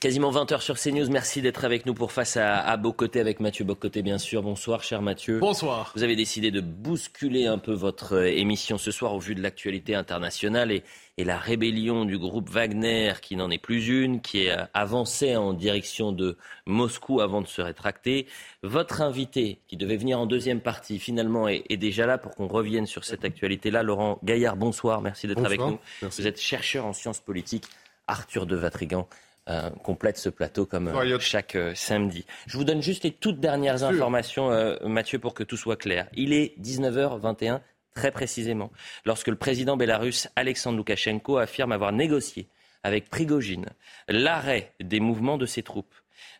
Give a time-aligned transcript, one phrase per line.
[0.00, 1.10] Quasiment 20h sur CNews.
[1.10, 4.42] Merci d'être avec nous pour Face à, à Bocoté avec Mathieu Bocoté, bien sûr.
[4.42, 5.40] Bonsoir, cher Mathieu.
[5.40, 5.92] Bonsoir.
[5.94, 9.42] Vous avez décidé de bousculer un peu votre euh, émission ce soir au vu de
[9.42, 10.84] l'actualité internationale et,
[11.18, 15.36] et la rébellion du groupe Wagner, qui n'en est plus une, qui est euh, avancée
[15.36, 18.26] en direction de Moscou avant de se rétracter.
[18.62, 22.48] Votre invité, qui devait venir en deuxième partie, finalement est, est déjà là pour qu'on
[22.48, 23.82] revienne sur cette actualité-là.
[23.82, 25.02] Laurent Gaillard, bonsoir.
[25.02, 25.78] Merci d'être avec nous.
[26.00, 26.22] Merci.
[26.22, 27.66] Vous êtes chercheur en sciences politiques.
[28.06, 29.06] Arthur de Vatrigan
[29.48, 32.26] euh, complète ce plateau comme euh, chaque euh, samedi.
[32.46, 36.08] Je vous donne juste les toutes dernières informations, euh, Mathieu, pour que tout soit clair.
[36.14, 37.60] Il est 19h21,
[37.94, 38.70] très précisément,
[39.04, 42.48] lorsque le président bélarusse Alexandre Loukachenko affirme avoir négocié
[42.82, 43.66] avec Prigogine
[44.08, 45.94] l'arrêt des mouvements de ses troupes.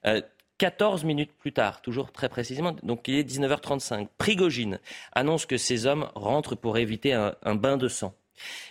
[0.06, 0.20] Euh,
[0.58, 4.78] 14 minutes plus tard, toujours très précisément, donc il est 19h35, Prigogine
[5.12, 8.14] annonce que ses hommes rentrent pour éviter un, un bain de sang.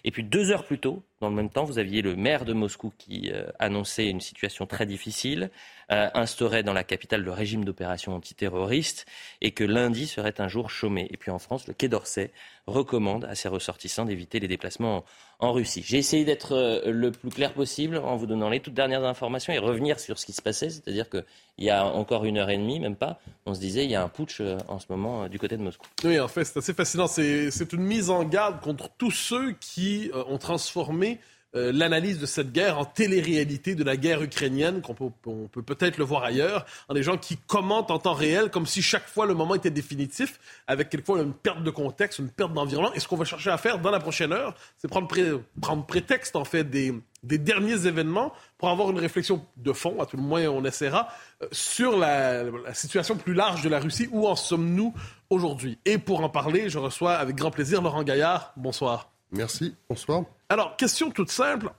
[0.04, 2.54] Et puis deux heures plus tôt, dans le même temps, vous aviez le maire de
[2.54, 5.50] Moscou qui euh, annonçait une situation très difficile,
[5.92, 9.06] euh, instaurait dans la capitale le régime d'opération antiterroriste
[9.42, 11.08] et que lundi serait un jour chômé.
[11.12, 12.32] Et puis en France, le Quai d'Orsay
[12.68, 15.04] recommande à ses ressortissants d'éviter les déplacements
[15.40, 15.84] en, Russie.
[15.86, 19.52] J'ai essayé d'être euh, le plus clair possible en vous donnant les toutes dernières informations
[19.52, 21.24] et revenir sur ce qui se passait, c'est-à-dire qu'il
[21.58, 24.04] y a encore une heure et demie, même pas, on se disait il y a
[24.04, 25.88] un putsch en ce moment du côté de Moscou.
[26.04, 27.08] Oui, en fait, c'est assez fascinant.
[27.08, 31.09] C'est une mise en garde contre tous ceux qui ont transformé
[31.56, 35.64] euh, l'analyse de cette guerre en télé-réalité de la guerre ukrainienne, qu'on peut, on peut
[35.64, 39.08] peut-être le voir ailleurs, en des gens qui commentent en temps réel comme si chaque
[39.08, 42.94] fois le moment était définitif, avec quelquefois une perte de contexte, une perte d'environnement.
[42.94, 45.86] Et ce qu'on va chercher à faire dans la prochaine heure, c'est prendre, pré- prendre
[45.86, 46.94] prétexte, en fait, des,
[47.24, 51.10] derniers événements pour avoir une réflexion de fond, à tout le moins on essaiera,
[51.42, 54.08] euh, sur la situation plus large de la Russie.
[54.12, 54.94] Où en sommes-nous
[55.30, 55.80] aujourd'hui?
[55.86, 58.54] Et pour en parler, je reçois avec grand plaisir Laurent Gaillard.
[58.56, 59.10] Bonsoir.
[59.32, 60.24] Merci, bonsoir.
[60.50, 61.72] Alors, question toute simple.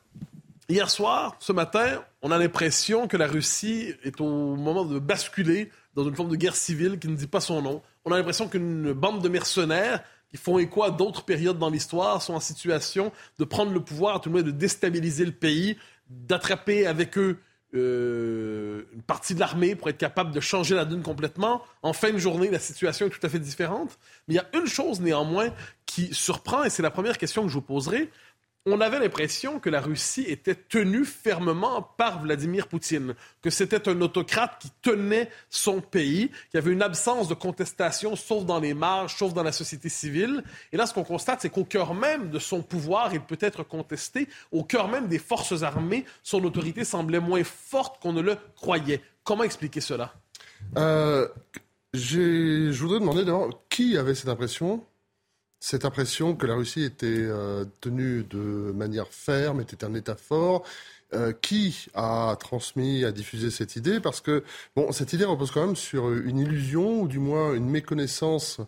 [0.68, 5.70] Hier soir, ce matin, on a l'impression que la Russie est au moment de basculer
[5.94, 7.82] dans une forme de guerre civile qui ne dit pas son nom.
[8.04, 12.22] On a l'impression qu'une bande de mercenaires qui font écho à d'autres périodes dans l'histoire
[12.22, 15.76] sont en situation de prendre le pouvoir, tout moins de déstabiliser le pays,
[16.08, 17.38] d'attraper avec eux
[17.74, 21.62] euh, une partie de l'armée pour être capable de changer la donne complètement.
[21.82, 23.98] En fin de journée, la situation est tout à fait différente.
[24.26, 25.50] Mais il y a une chose néanmoins
[25.86, 28.10] qui surprend, et c'est la première question que je vous poserai.
[28.66, 33.98] On avait l'impression que la Russie était tenue fermement par Vladimir Poutine, que c'était un
[34.02, 38.74] autocrate qui tenait son pays, qu'il y avait une absence de contestation, sauf dans les
[38.74, 40.44] marges, sauf dans la société civile.
[40.72, 43.62] Et là, ce qu'on constate, c'est qu'au cœur même de son pouvoir, il peut être
[43.62, 48.36] contesté, au cœur même des forces armées, son autorité semblait moins forte qu'on ne le
[48.56, 49.00] croyait.
[49.24, 50.12] Comment expliquer cela?
[50.76, 51.26] Euh,
[51.94, 54.84] je voudrais demander d'abord qui avait cette impression?
[55.60, 60.64] Cette impression que la Russie était euh, tenue de manière ferme, était un État fort.
[61.12, 64.44] Euh, qui a transmis, a diffusé cette idée Parce que
[64.76, 68.60] bon, cette idée repose quand même sur une illusion ou du moins une méconnaissance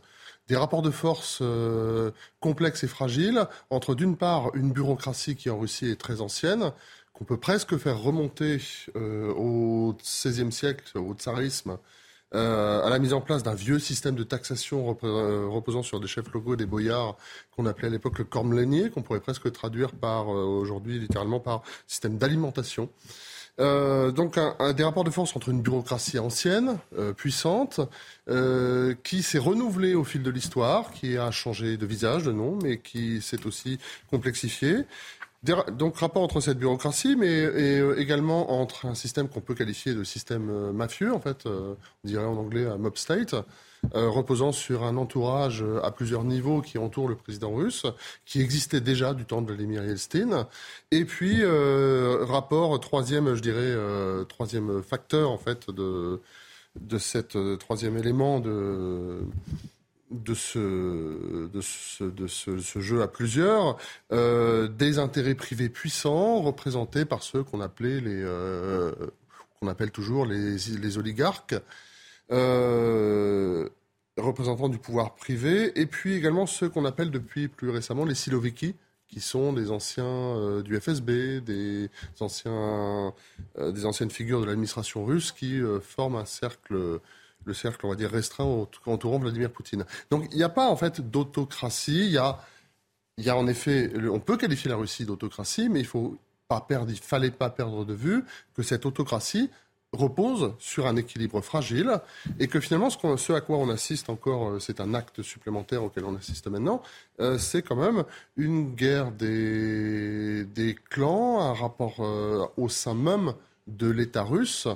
[0.48, 2.10] des rapports de force euh,
[2.40, 6.72] complexes et fragiles entre d'une part une bureaucratie qui en Russie est très ancienne,
[7.12, 8.60] qu'on peut presque faire remonter
[8.96, 11.78] au XVIe siècle, au tsarisme,
[12.34, 16.06] euh, à la mise en place d'un vieux système de taxation euh, reposant sur des
[16.08, 17.16] chefs locaux et des boyards
[17.56, 21.62] qu'on appelait à l'époque le cormlénier, qu'on pourrait presque traduire par euh, aujourd'hui littéralement par
[21.86, 22.88] système d'alimentation.
[23.58, 26.78] Donc un, un- des rapports de force entre une bureaucratie ancienne,
[27.18, 27.80] puissante,
[29.04, 32.78] qui s'est renouvelée au fil de l'histoire, qui a changé de visage, de nom, mais
[32.78, 33.78] qui s'est aussi
[34.10, 34.78] complexifiée.
[35.44, 40.04] Donc rapport entre cette bureaucratie, mais euh, également entre un système qu'on peut qualifier de
[40.04, 41.74] système euh, mafieux, en fait, euh,
[42.04, 43.34] on dirait en anglais mob state,
[43.92, 47.84] reposant sur un entourage à plusieurs niveaux qui entoure le président russe,
[48.24, 50.46] qui existait déjà du temps de Vladimir Yeltsin.
[50.92, 53.74] Et puis rapport troisième, je dirais
[54.28, 56.20] troisième facteur en fait de
[56.80, 56.98] de
[57.36, 59.20] euh, troisième élément de
[60.12, 61.48] de ce,
[62.80, 63.76] jeu à plusieurs,
[64.12, 68.92] euh, des intérêts privés puissants représentés par ceux qu'on appelait les, euh,
[69.60, 71.54] qu'on appelle toujours les, oligarques,
[72.30, 73.68] euh,
[74.16, 78.74] représentants du pouvoir privé, et puis également ceux qu'on appelle depuis plus récemment les siloviki,
[79.08, 83.12] qui sont des anciens euh, du FSB, des, anciens,
[83.58, 87.00] des anciennes figures de l'administration russe qui forment un cercle
[87.44, 89.84] le cercle, on va dire, restreint entourant Vladimir Poutine.
[90.10, 92.38] Donc il n'y a pas en fait d'autocratie, il y a,
[93.18, 96.16] y a en effet, on peut qualifier la Russie d'autocratie, mais il faut
[96.48, 98.24] pas perdre, il fallait pas perdre de vue
[98.54, 99.50] que cette autocratie
[99.92, 102.00] repose sur un équilibre fragile
[102.38, 105.84] et que finalement ce, ce à quoi on assiste encore, euh, c'est un acte supplémentaire
[105.84, 106.82] auquel on assiste maintenant,
[107.20, 108.04] euh, c'est quand même
[108.36, 113.34] une guerre des, des clans, un rapport euh, au sein même
[113.66, 114.68] de l'État russe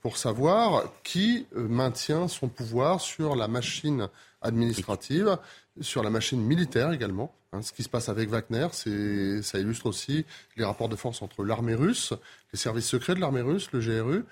[0.00, 4.08] pour savoir qui maintient son pouvoir sur la machine
[4.40, 5.38] administrative,
[5.80, 7.34] sur la machine militaire également.
[7.52, 10.24] Hein, ce qui se passe avec Wagner, ça illustre aussi
[10.56, 12.14] les rapports de force entre l'armée russe,
[12.52, 14.24] les services secrets de l'armée russe, le GRU,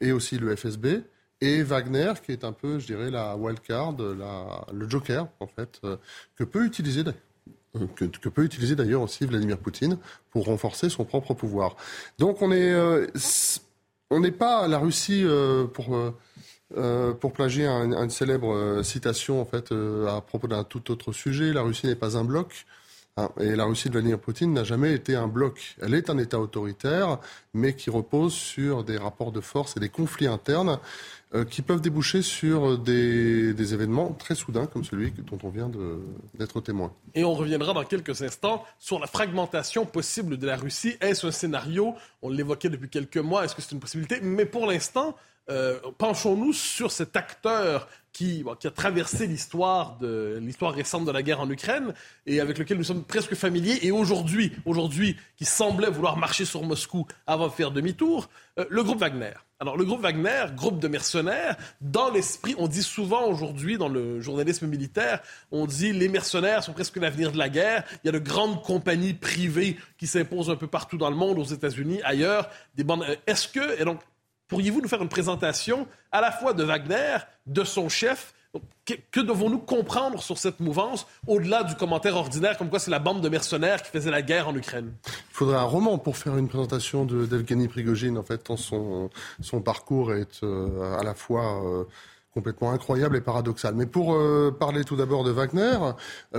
[0.00, 1.02] et aussi le FSB,
[1.40, 3.96] et Wagner, qui est un peu, je dirais, la wildcard,
[4.72, 5.96] le joker, en fait, euh,
[6.34, 7.02] que peut utiliser
[7.80, 9.98] euh, que, peut utiliser d'ailleurs aussi Vladimir Poutine
[10.30, 11.76] pour renforcer son propre pouvoir.
[12.18, 13.06] Donc on est, euh,
[14.10, 15.24] on n'est pas la Russie
[15.72, 15.96] pour
[17.20, 19.72] pour plagier une célèbre citation en fait
[20.08, 21.52] à propos d'un tout autre sujet.
[21.52, 22.66] La Russie n'est pas un bloc.
[23.18, 25.76] Ah, et la Russie de Vladimir Poutine n'a jamais été un bloc.
[25.80, 27.18] Elle est un État autoritaire,
[27.54, 31.80] mais qui repose sur des rapports de force et des conflits internes euh, qui peuvent
[31.80, 35.70] déboucher sur des, événements très soudains comme celui dont on vient
[36.34, 36.92] d'être témoin.
[37.14, 40.96] Et on reviendra dans quelques instants sur la fragmentation possible de la Russie.
[41.00, 41.94] Est-ce un scénario?
[42.22, 43.44] On l'évoquait depuis quelques mois.
[43.44, 44.20] Est-ce que c'est une possibilité?
[44.22, 45.16] Mais pour l'instant,
[45.48, 51.92] euh, penchons-nous sur cet acteur qui, a traversé l'histoire récente de la guerre en Ukraine
[52.24, 56.62] et avec lequel nous sommes presque familiers et aujourd'hui, aujourd'hui, qui semblait vouloir marcher sur
[56.62, 59.34] Moscou avant de faire demi-tour, euh, le groupe Wagner.
[59.60, 64.20] Alors, le groupe Wagner, groupe de mercenaires, dans l'esprit, on dit souvent aujourd'hui dans le
[64.22, 65.20] journalisme militaire,
[65.50, 67.84] on dit les mercenaires sont presque l'avenir de la guerre.
[68.02, 71.38] Il y a de grandes compagnies privées qui s'imposent un peu partout dans le monde,
[71.38, 72.48] aux États-Unis, ailleurs.
[72.76, 73.02] Des bandes.
[73.02, 74.00] Euh, est-ce que, et donc,
[74.48, 78.32] Pourriez-vous nous faire une présentation à la fois de Wagner, de son chef?
[78.86, 83.20] Que, devons-nous comprendre sur cette mouvance, au-delà du commentaire ordinaire, comme quoi c'est la bande
[83.20, 84.94] de mercenaires qui faisait la guerre en Ukraine?
[85.06, 89.10] Il faudrait un roman pour faire une présentation d'Evgeny Prigogine, en fait, tant son,
[89.62, 91.62] parcours est euh, à la fois...
[91.64, 91.84] Euh,
[92.32, 93.74] complètement incroyable et paradoxal.
[93.74, 95.78] Mais pour euh, parler tout d'abord de Wagner,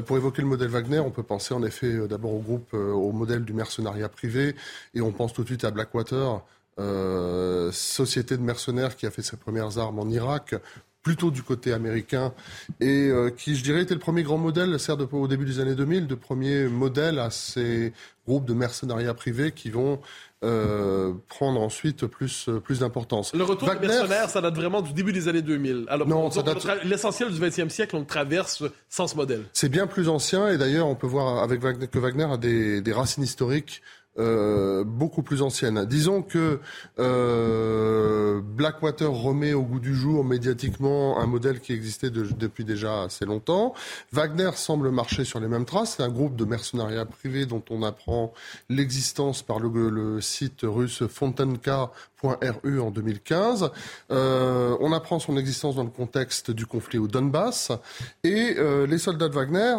[0.05, 3.43] pour évoquer le modèle Wagner, on peut penser en effet d'abord au groupe, au modèle
[3.43, 4.55] du mercenariat privé,
[4.93, 6.43] et on pense tout de suite à Blackwater,
[6.79, 10.55] euh, société de mercenaires qui a fait ses premières armes en Irak,
[11.01, 12.33] plutôt du côté américain,
[12.81, 15.73] et euh, qui, je dirais, était le premier grand modèle, certes au début des années
[15.73, 17.93] 2000, de premier modèle à ces
[18.27, 20.01] groupes de mercenariat privés qui vont
[20.43, 23.33] euh, prendre ensuite plus, plus d'importance.
[23.33, 25.85] Le retour des mercenaires, ça date vraiment du début des années 2000.
[25.87, 26.29] Alors, non,
[26.83, 29.45] l'essentiel du XXe siècle, on traverse sans ce modèle.
[29.53, 32.81] C'est bien plus ancien, et d'ailleurs, on peut voir avec Wagner, que Wagner a des,
[32.81, 33.81] des racines historiques
[34.19, 35.85] euh, beaucoup plus ancienne.
[35.85, 36.59] Disons que
[36.99, 43.25] euh, Blackwater remet au goût du jour médiatiquement un modèle qui existait depuis déjà assez
[43.25, 43.73] longtemps.
[44.11, 45.95] Wagner semble marcher sur les mêmes traces.
[45.97, 48.33] C'est un groupe de mercenariat privé dont on apprend
[48.69, 51.03] l'existence par le, site russe
[52.17, 53.71] Fontenka.ru en 2015.
[54.11, 57.71] Euh, on apprend son existence dans le contexte du conflit au Donbass.
[58.23, 59.75] Et euh, les soldats de Wagner,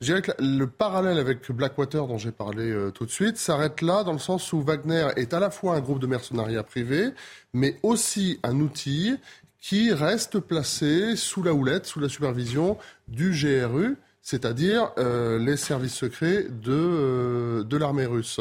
[0.00, 3.82] je dirais que le parallèle avec Blackwater dont j'ai parlé euh, tout de suite s'arrête
[3.82, 7.10] là dans le sens où Wagner est à la fois un groupe de mercenariat privé,
[7.52, 9.16] mais aussi un outil
[9.60, 15.94] qui reste placé sous la houlette, sous la supervision du GRU, c'est-à-dire euh, les services
[15.94, 18.40] secrets de, euh, de l'armée russe.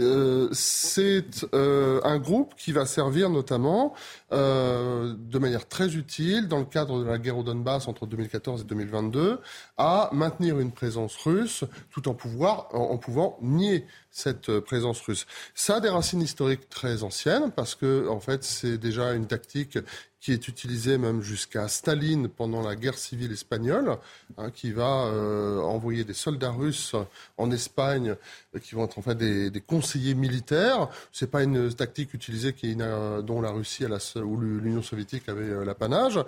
[0.00, 3.94] Euh, c'est un groupe qui va servir notamment
[4.32, 8.64] de manière très utile dans le cadre de la guerre au Donbass entre 2014 et
[8.64, 9.38] 2022
[9.78, 15.26] à maintenir une présence russe tout en, pouvoir, en, pouvant nier cette présence russe.
[15.54, 19.78] Ça a des racines historiques très anciennes parce que en fait c'est déjà une tactique
[20.20, 23.96] qui est utilisé même jusqu'à Staline pendant la guerre civile espagnole,
[24.36, 26.94] hein, qui va euh, envoyer des soldats russes
[27.38, 28.14] en Espagne,
[28.54, 30.88] euh, qui vont être en fait des, des conseillers militaires.
[31.12, 33.84] C'est pas une tactique utilisée qui, dont la Russie
[34.16, 36.20] ou l'Union soviétique avait euh, l'apanage.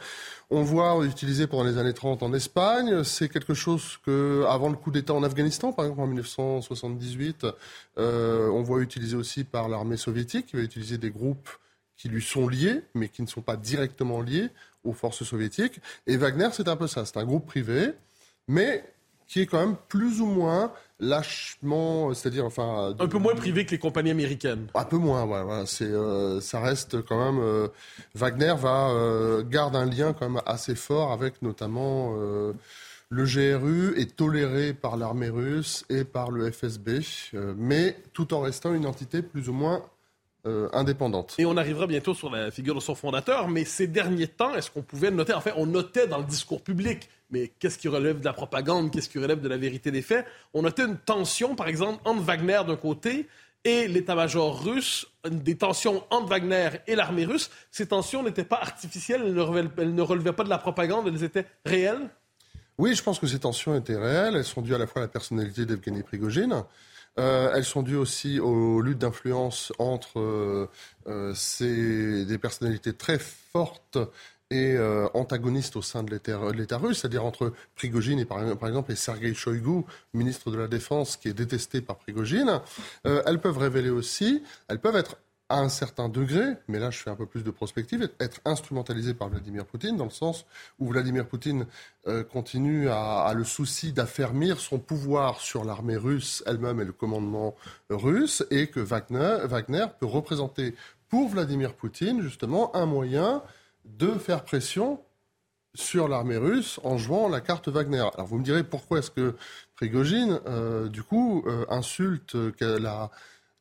[0.50, 3.04] On voit utiliser pendant les années 30 en Espagne.
[3.04, 7.46] C'est quelque chose que, avant le coup d'État en Afghanistan, par exemple en 1978,
[7.98, 11.48] euh, on voit utiliser aussi par l'armée soviétique, qui va utiliser des groupes
[12.02, 14.48] qui lui sont liés, mais qui ne sont pas directement liés
[14.82, 15.80] aux forces soviétiques.
[16.08, 17.04] Et Wagner, c'est un peu ça.
[17.04, 17.92] C'est un groupe privé,
[18.48, 18.84] mais
[19.28, 23.70] qui est quand même plus ou moins lâchement, c'est-à-dire enfin un peu moins privé que
[23.70, 24.66] les compagnies américaines.
[24.74, 25.62] Un peu moins, ouais.
[25.66, 27.40] c'est euh, ça reste quand même.
[27.40, 27.68] Euh,
[28.16, 32.16] Wagner va euh, garde un lien quand même assez fort avec notamment
[33.12, 37.00] le GRU est toléré par l'armée russe et par le FSB,
[37.34, 39.84] euh, mais tout en restant une entité plus ou moins
[40.46, 41.34] euh, indépendante.
[41.38, 44.70] Et on arrivera bientôt sur la figure de son fondateur, mais ces derniers temps, est-ce
[44.70, 48.20] qu'on pouvait noter, en fait, on notait dans le discours public, mais qu'est-ce qui relève
[48.20, 51.54] de la propagande, qu'est-ce qui relève de la vérité des faits, on notait une tension,
[51.54, 53.28] par exemple, entre Wagner d'un côté
[53.64, 57.50] et l'état-major russe, des tensions entre Wagner et l'armée russe.
[57.70, 62.10] Ces tensions n'étaient pas artificielles, elles ne relevaient pas de la propagande, elles étaient réelles?
[62.78, 64.34] Oui, je pense que ces tensions étaient réelles.
[64.34, 66.64] Elles sont dues à la fois à la personnalité d'Evgeny Prigogine.
[67.18, 70.68] Euh, elles sont dues aussi aux luttes d'influence entre euh,
[71.06, 73.98] euh ces, des personnalités très fortes
[74.50, 74.76] et
[75.14, 79.82] antagonistes au sein de l'État russe, c'est-à-dire entre Prigogine et par, exemple et Sergei Shoigu,
[80.12, 82.60] ministre de la Défense, qui est détesté par Prigogine.
[83.04, 85.16] Elles peuvent révéler aussi, elles peuvent être
[85.52, 89.12] à un certain degré, mais là je fais un peu plus de prospective, être instrumentalisé
[89.12, 90.46] par Vladimir Poutine, dans le sens
[90.78, 91.66] où Vladimir Poutine
[92.08, 96.92] euh, continue à, à, le souci d'affermir son pouvoir sur l'armée russe elle-même et le
[96.92, 97.54] commandement
[97.90, 100.74] russe, et que Wagner, Wagner peut représenter
[101.08, 103.42] pour Vladimir Poutine justement un moyen
[103.84, 105.00] de faire pression
[105.74, 108.04] sur l'armée russe en jouant la carte Wagner.
[108.14, 109.34] Alors vous me direz pourquoi est-ce que
[109.74, 113.10] Prigogine, euh, du coup, euh, insulte la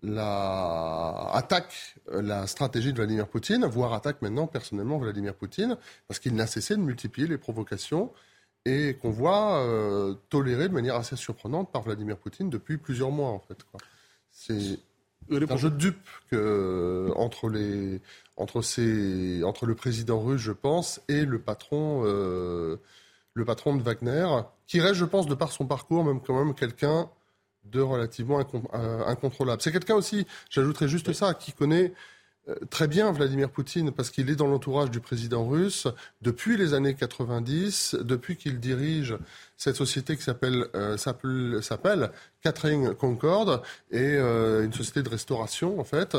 [0.04, 5.78] la, attaque euh, la stratégie de Vladimir Poutine, voire attaque maintenant personnellement Vladimir Poutine,
[6.08, 8.12] parce qu'il n'a cessé de multiplier les provocations
[8.66, 13.30] et qu'on voit euh, tolérer de manière assez surprenante par Vladimir Poutine depuis plusieurs mois
[13.30, 13.58] en fait.
[14.32, 14.80] C'est
[15.32, 18.02] un jeu de dupes que, entre, les,
[18.38, 22.78] entre, ces, entre le président russe, je pense, et le patron, euh,
[23.34, 24.28] le patron de Wagner,
[24.68, 27.10] qui reste, je pense, de par son parcours, même quand même quelqu'un
[27.66, 28.40] de relativement
[28.74, 29.62] euh, incontrôlable.
[29.62, 31.94] C'est quelqu'un aussi, j'ajouterais juste ça, qui connaît
[32.50, 35.88] euh, très bien Vladimir Poutine parce qu'il est dans l'entourage du président russe
[36.22, 39.16] depuis les années 90, depuis qu'il dirige
[39.58, 46.18] cette société qui s'appelle euh, s'appelle Catherine Concorde et une société de restauration en fait.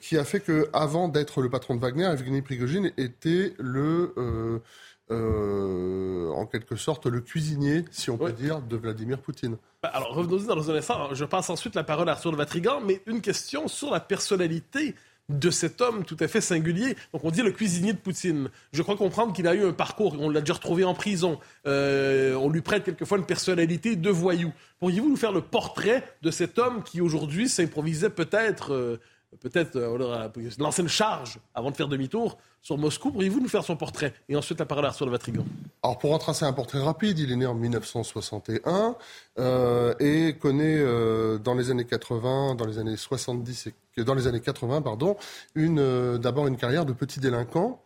[0.00, 4.62] qui a fait que, avant d'être le patron de Wagner, Evgeny Prigogine était le
[5.10, 9.56] euh, en quelque sorte le cuisinier, si on peut dire, de Vladimir Poutine.
[9.82, 11.14] Bah, alors revenons-y dans un instant.
[11.14, 14.94] Je passe ensuite la parole à Arthur de Vatrigan, mais une question sur la personnalité
[15.30, 16.96] de cet homme tout à fait singulier.
[17.12, 18.50] Donc on dit le cuisinier de Poutine.
[18.72, 22.34] Je crois comprendre qu'il a eu un parcours, on l'a déjà retrouvé en prison, euh,
[22.34, 24.52] on lui prête quelquefois une personnalité de voyou.
[24.80, 28.74] Pourriez-vous nous faire le portrait de cet homme qui aujourd'hui s'improvisait peut-être...
[28.74, 29.00] Euh,
[29.38, 33.12] peut-être euh, lancer une charge avant de faire demi-tour sur Moscou.
[33.12, 35.44] Pourriez-vous nous faire son portrait Et ensuite la parole à Arthur de Vatrigan?
[35.82, 38.96] Alors pour retracer un portrait rapide, il est né en 1961
[39.38, 44.26] euh, et connaît euh, dans les années 80, dans les années 70 et dans les
[44.26, 45.16] années 80, pardon,
[45.54, 47.82] d'abord une carrière de petit délinquant.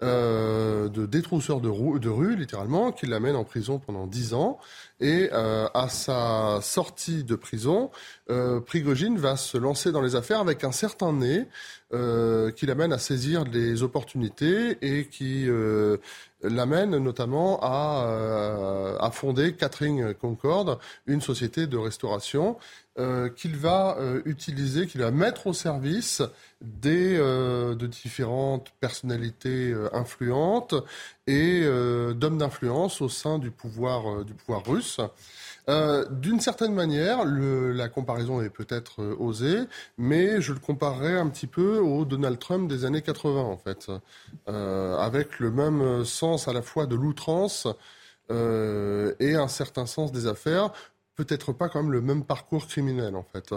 [0.00, 4.58] de détrousseur de, de rue, littéralement, qui l'amène en prison pendant dix ans.
[5.00, 7.90] Et euh, à sa sortie de prison,
[8.30, 11.46] euh, Prigogine va se lancer dans les affaires avec un certain nez
[11.94, 15.98] euh, qui l'amène à saisir des opportunités et qui euh,
[16.42, 22.56] l'amène notamment à, euh, à, fonder Catherine Concorde, une société de restauration
[22.98, 26.22] euh, qu'il va utiliser, qu'il va mettre au service
[26.60, 30.74] des, de différentes personnalités influentes
[31.26, 35.00] et d'hommes d'influence au sein du pouvoir, du pouvoir russe.
[35.68, 39.64] Euh, d'une certaine manière, la comparaison est peut-être euh, osée,
[39.98, 43.90] mais je le comparerais un petit peu au Donald Trump des années 80, en fait,
[44.48, 47.66] euh, avec le même sens à la fois de l'outrance
[48.30, 50.70] et un certain sens des affaires.
[51.16, 53.54] Peut-être pas quand même le même parcours criminel en fait.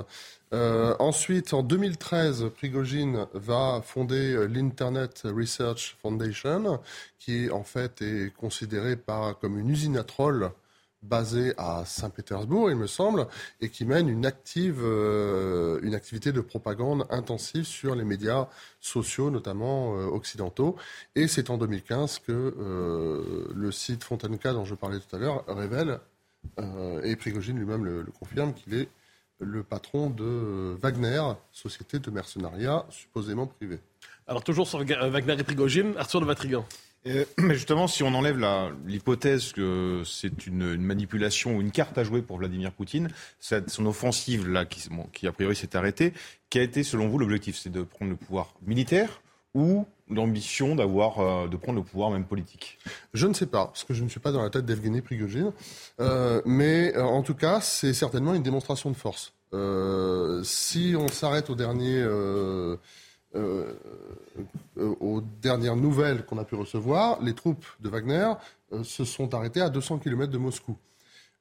[0.99, 6.79] ensuite, en 2013, Prigogine va fonder l'Internet Research Foundation,
[7.19, 8.97] qui en fait est considérée
[9.41, 10.51] comme une usine à trolls
[11.01, 13.27] basé à Saint-Pétersbourg, il me semble,
[13.59, 18.47] et qui mène une, active, euh, une activité de propagande intensive sur les médias
[18.79, 20.75] sociaux, notamment euh, occidentaux.
[21.15, 25.43] Et c'est en 2015 que euh, le site Fontainebleau, dont je parlais tout à l'heure,
[25.47, 25.99] révèle,
[27.03, 28.89] et Prigogine lui-même le, le, confirme, qu'il est
[29.39, 33.79] le patron de Wagner, société de mercenariat supposément privée.
[34.27, 36.65] Alors toujours sur Wagner et Prigogine, Arthur de Vatrigan.
[37.07, 38.39] Euh, mais justement, si on enlève
[38.85, 44.47] l'hypothèse que c'est une, manipulation ou une carte à jouer pour Vladimir Poutine, son offensive
[44.47, 46.13] là, qui, qui a priori s'est arrêtée,
[46.49, 47.57] qui a été selon vous l'objectif?
[47.57, 49.21] C'est de prendre le pouvoir militaire
[49.53, 52.77] ou l'ambition d'avoir euh, de prendre le pouvoir même politique?
[53.13, 55.51] Je ne sais pas, parce que je ne suis pas dans la tête d'Evgeny Prigogine,
[55.99, 59.33] euh, mais en tout cas, c'est certainement une démonstration de force.
[60.43, 62.05] si on s'arrête au dernier
[63.35, 68.33] aux dernières nouvelles qu'on a pu recevoir, les troupes de Wagner
[68.83, 70.75] se sont arrêtées à 200 km de Moscou.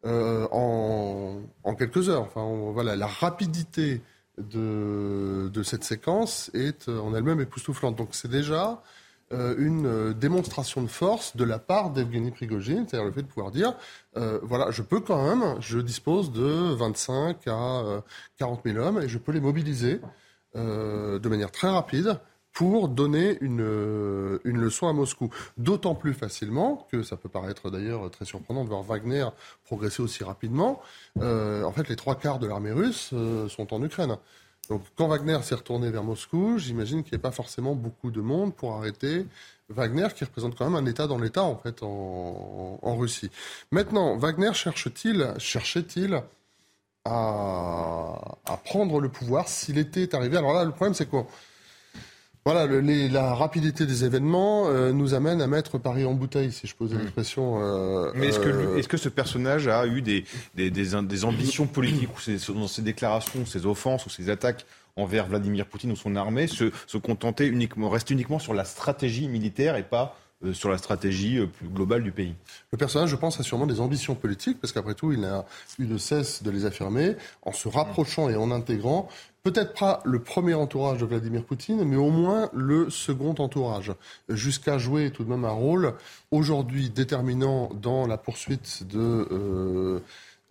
[0.05, 1.41] En,
[1.79, 2.23] quelques heures.
[2.23, 4.01] Enfin, voilà, la rapidité
[4.39, 7.97] de, cette séquence est en elle-même époustouflante.
[7.97, 8.83] Donc c'est déjà
[9.33, 13.29] euh, une euh, démonstration de force de la part d'Evgeny Prigogine, c'est-à-dire le fait de
[13.29, 13.75] pouvoir dire,
[14.17, 18.03] euh, voilà, je peux quand même, je dispose de 25 à
[18.39, 20.01] 40 000 hommes et je peux les mobiliser
[20.55, 22.19] de manière très rapide
[22.53, 25.31] pour donner une, une leçon à Moscou.
[25.57, 29.29] D'autant plus facilement que ça peut paraître d'ailleurs très surprenant de voir Wagner
[29.65, 30.81] progresser aussi rapidement.
[31.17, 33.15] en fait, les trois quarts de l'armée russe
[33.49, 34.17] sont en Ukraine.
[34.71, 38.21] Donc quand Wagner s'est retourné vers Moscou, j'imagine qu'il n'y avait pas forcément beaucoup de
[38.21, 39.27] monde pour arrêter
[39.69, 43.31] Wagner, qui représente quand même un État dans l'État en fait en, Russie.
[43.73, 46.23] Maintenant, Wagner cherche-t-il, cherchait-il
[47.05, 51.27] à, à, prendre le pouvoir s'il était arrivé Alors là, le problème c'est quoi?
[52.47, 56.75] Voilà, la rapidité des événements euh, nous amène à mettre Paris en bouteille, si je
[56.75, 56.99] pose hmm.
[56.99, 57.63] l'expression.
[57.63, 61.67] Euh, Mais est-ce que, euh, est que, ce personnage a eu des, des, des, ambitions
[61.67, 64.65] politiques ou dans ses déclarations, ses offenses ou ses attaques
[64.97, 69.29] envers Vladimir Poutine ou son armée se, se contenter uniquement, reste uniquement sur la stratégie
[69.29, 70.17] militaire et pas
[70.53, 72.35] sur la stratégie euh, plus globale du pays.
[72.73, 75.45] Le personnage, je pense, a sûrement des ambitions politiques, parce qu'après tout, il n'a
[75.79, 79.09] eu de cesse de les affirmer, en se rapprochant et en intégrant,
[79.43, 83.93] peut-être pas le premier entourage de Vladimir Poutine, mais au moins le second entourage,
[84.29, 85.95] jusqu'à jouer tout de même un rôle
[86.31, 90.01] aujourd'hui déterminant dans la poursuite de euh,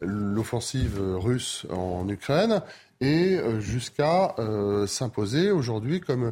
[0.02, 2.62] l'offensive russe en Ukraine
[3.02, 4.36] et jusqu'à
[4.88, 6.32] s'imposer aujourd'hui comme euh,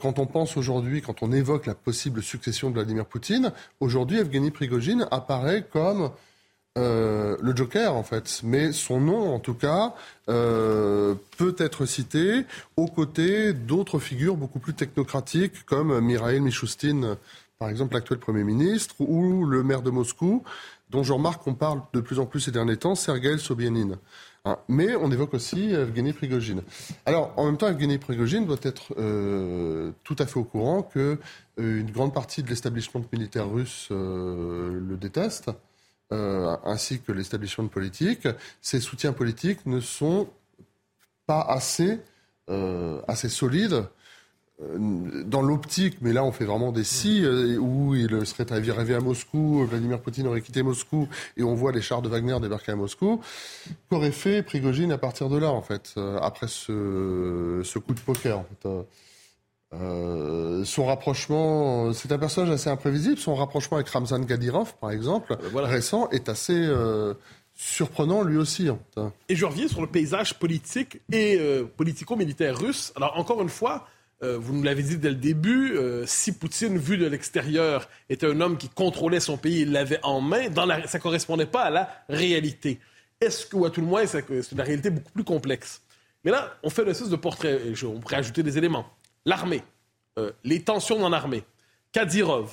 [0.00, 4.50] quand on pense aujourd'hui, quand on évoque la possible succession de Vladimir Poutine, aujourd'hui, Evgeny
[4.50, 6.10] Prigogine apparaît comme
[6.78, 8.40] euh, le Joker, en fait.
[8.44, 9.94] Mais son nom, en tout cas,
[10.28, 12.44] euh, peut être cité
[12.76, 17.18] aux côtés d'autres figures beaucoup plus technocratiques, comme Mikhail Mishustin,
[17.58, 20.42] par exemple, l'actuel Premier ministre, ou le maire de Moscou,
[20.90, 23.98] dont je remarque qu'on parle de plus en plus ces derniers temps, Sergei Sobyanin.
[24.44, 26.62] Hein, mais on évoque aussi Evgeny Prigogine.
[27.06, 31.18] Alors, en même temps, Evgeny Prigogine doit être euh, tout à fait au courant que
[31.60, 35.50] euh, une grande partie de l'établissement militaire russe euh, le déteste,
[36.10, 38.28] ainsi que l'établissement politique.
[38.60, 40.28] Ses soutiens politiques ne sont
[41.26, 42.00] pas assez,
[43.16, 43.86] solides euh,
[45.24, 49.00] dans l'optique, mais là on fait vraiment des si, euh, où il serait arrivé à
[49.00, 52.76] Moscou, Vladimir Poutine aurait quitté Moscou, et on voit les chars de Wagner débarquer à
[52.76, 53.20] Moscou,
[53.90, 58.00] qu'aurait fait Prigogine à partir de là, en fait, euh, après ce, ce, coup de
[58.00, 58.68] poker, en fait.
[59.74, 63.16] Euh, son rapprochement, c'est un personnage assez imprévisible.
[63.16, 65.68] Son rapprochement avec Ramzan Kadyrov, par exemple, voilà.
[65.68, 67.14] récent, est assez euh,
[67.54, 68.68] surprenant lui aussi.
[69.28, 72.92] Et je reviens sur le paysage politique et euh, politico-militaire russe.
[72.96, 73.86] Alors encore une fois,
[74.22, 78.26] euh, vous nous l'avez dit dès le début, euh, si Poutine, vu de l'extérieur, était
[78.26, 80.44] un homme qui contrôlait son pays, il l'avait en main,
[80.86, 82.78] ça ne correspondait pas à la réalité.
[83.20, 85.82] Est-ce que, ou à tout le moins, c'est une réalité beaucoup plus complexe?
[86.24, 88.86] Mais là, on fait le de portrait, on pourrait ajouter des éléments.
[89.24, 89.62] L'armée,
[90.18, 91.42] euh, les tensions dans l'armée,
[91.90, 92.52] Kadyrov,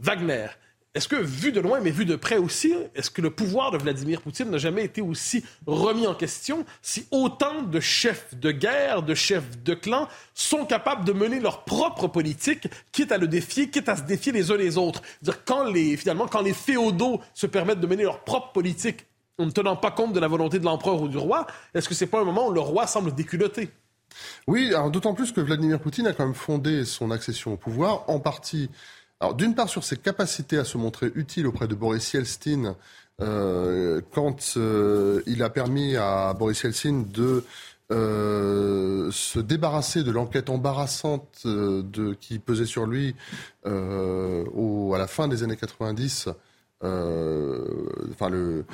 [0.00, 0.46] Wagner,
[0.94, 3.78] est-ce que, vu de loin, mais vu de près aussi, est-ce que le pouvoir de
[3.78, 9.02] Vladimir Poutine n'a jamais été aussi remis en question si autant de chefs de guerre,
[9.02, 13.70] de chefs de clan sont capables de mener leur propre politique, quitte à le défier,
[13.70, 15.00] quitte à se défier les uns les autres?
[15.46, 19.06] Quand les, finalement, quand les féodaux se permettent de mener leur propre politique
[19.38, 21.94] en ne tenant pas compte de la volonté de l'empereur ou du roi, est-ce que
[21.94, 23.70] c'est pas un moment où le roi semble déculotté?
[24.46, 28.20] Oui, d'autant plus que Vladimir Poutine a quand même fondé son accession au pouvoir en
[28.20, 28.68] partie
[29.22, 32.74] alors, d'une part, sur ses capacités à se montrer utile auprès de Boris Yeltsin,
[33.20, 37.44] euh, quand euh, il a permis à Boris Yeltsin de
[37.92, 43.14] euh, se débarrasser de l'enquête embarrassante de, qui pesait sur lui
[43.64, 46.28] au, à la fin des années 90,
[46.82, 48.64] enfin le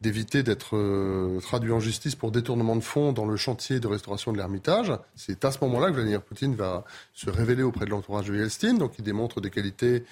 [0.00, 4.32] d'éviter d'être euh, traduit en justice pour détournement de fonds dans le chantier de restauration
[4.32, 4.92] de l'Ermitage.
[5.16, 6.84] C'est à ce moment-là que Vladimir Poutine va
[7.14, 8.74] se révéler auprès de l'entourage de Yeltsin.
[8.74, 10.04] Donc il démontre des qualités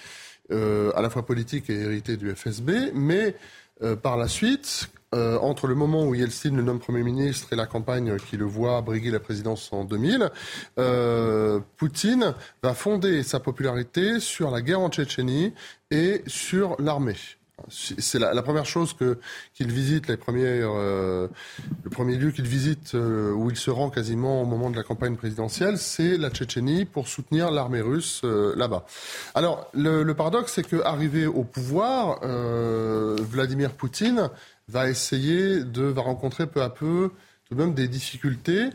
[0.51, 2.91] euh, à la fois politiques et héritées du FSB.
[2.93, 3.35] Mais
[3.81, 7.65] euh, par la suite, entre le moment où Yeltsin le nomme Premier ministre et la
[7.65, 10.29] campagne qui le voit briguer la présidence en 2000,
[11.77, 15.53] Poutine va fonder sa popularité sur la guerre en Tchétchénie
[15.89, 17.15] et sur l'armée.
[17.69, 19.17] C'est la, première chose que
[19.55, 21.27] qu'il visite, euh,
[21.83, 24.83] le premier lieu qu'il visite euh, où il se rend quasiment au moment de la
[24.83, 28.85] campagne présidentielle, c'est la Tchétchénie pour soutenir l'armée russe euh, là-bas.
[29.33, 34.29] Alors le, paradoxe, c'est qu'arrivé au pouvoir, Vladimir Poutine
[34.67, 37.11] va essayer de va rencontrer peu à peu
[37.45, 38.69] tout de même des difficultés.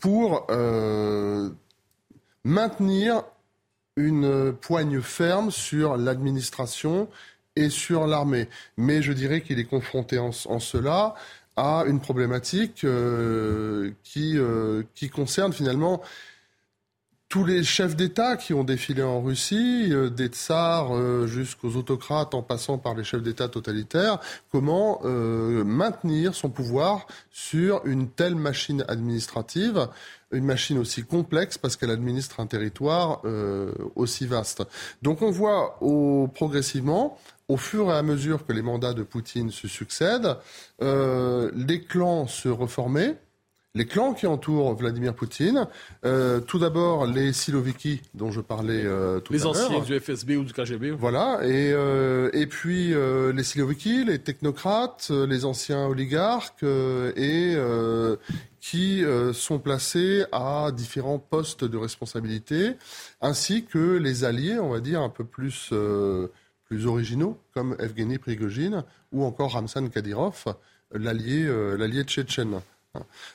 [0.00, 0.46] pour
[2.44, 3.24] maintenir
[3.96, 7.08] une poigne ferme sur l'administration
[7.56, 8.48] et sur l'armée.
[8.76, 11.14] Mais je dirais qu'il est confronté en, cela
[11.56, 16.02] à une problématique euh, qui, euh, qui concerne finalement
[17.36, 22.32] tous les chefs d'État qui ont défilé en Russie, euh, des tsars euh, jusqu'aux autocrates
[22.32, 24.20] en passant par les chefs d'État totalitaires,
[24.50, 29.86] comment euh, maintenir son pouvoir sur une telle machine administrative,
[30.32, 33.20] une machine aussi complexe parce qu'elle administre un territoire
[33.94, 34.62] aussi vaste.
[35.02, 35.78] Donc on voit
[36.34, 37.18] progressivement
[37.48, 40.36] au fur et à mesure que les mandats de Poutine se succèdent,
[40.80, 43.14] les clans se reformer,
[43.76, 45.68] les clans qui entourent Vladimir Poutine.
[46.04, 49.52] Euh, tout d'abord, les Siloviki, dont je parlais euh, tout à l'heure.
[49.52, 50.92] Les anciens du FSB ou du KGB.
[50.92, 51.40] Voilà.
[51.42, 57.56] Et, euh, et puis, les Siloviki, les technocrates, les anciens oligarques, et
[58.60, 62.76] qui sont placés à différents postes de responsabilité,
[63.20, 65.72] ainsi que les alliés, on va dire, un peu plus,
[66.64, 70.44] plus originaux, comme Evgeny Prigogine ou encore Ramzan Kadyrov,
[70.92, 72.60] l'allié l'allié tchétchène.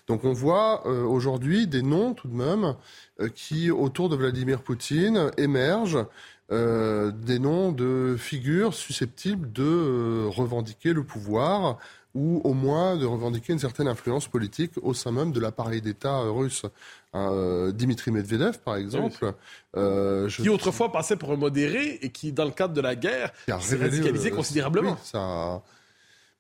[0.08, 2.76] Donc on voit euh, aujourd'hui des noms tout de même
[3.20, 6.06] euh, qui, autour de Vladimir Poutine, émergent.
[6.52, 11.78] Euh, des noms de figures susceptibles de revendiquer le pouvoir
[12.14, 16.20] ou au moins de revendiquer une certaine influence politique au sein même de l'appareil d'État
[16.20, 16.66] russe.
[17.74, 19.34] Dimitri Medvedev, par exemple.
[20.28, 23.78] qui autrefois passait pour un modéré et qui, dans le cadre de la guerre, s'est
[23.78, 24.98] radicalisé considérablement.
[25.04, 25.62] ça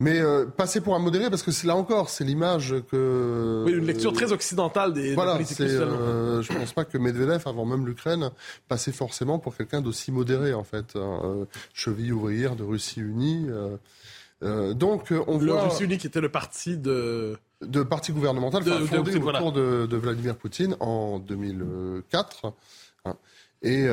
[0.01, 3.63] mais euh, passer pour un modéré, parce que c'est là encore, c'est l'image que.
[3.67, 7.43] Oui, une lecture très occidentale des, voilà, politiques euh, Je ne pense pas que Medvedev,
[7.45, 8.31] avant même l'Ukraine,
[8.67, 10.95] passait forcément pour quelqu'un d'aussi modéré, en fait.
[10.95, 13.45] Hein, euh, cheville ouvrière de Russie unie.
[14.41, 15.67] Euh, donc, on le voit.
[15.67, 17.37] Russie unie qui était le parti de.
[17.61, 22.53] De parti gouvernemental, de, fondé autour de, de, Vladimir Poutine en 2004.
[23.05, 23.15] Hein,
[23.61, 23.85] et,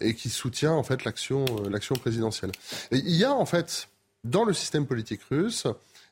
[0.00, 2.52] et, qui soutient en fait l'action l'action présidentielle.
[2.92, 3.88] Et il y a en fait
[4.24, 5.66] dans le système politique russe,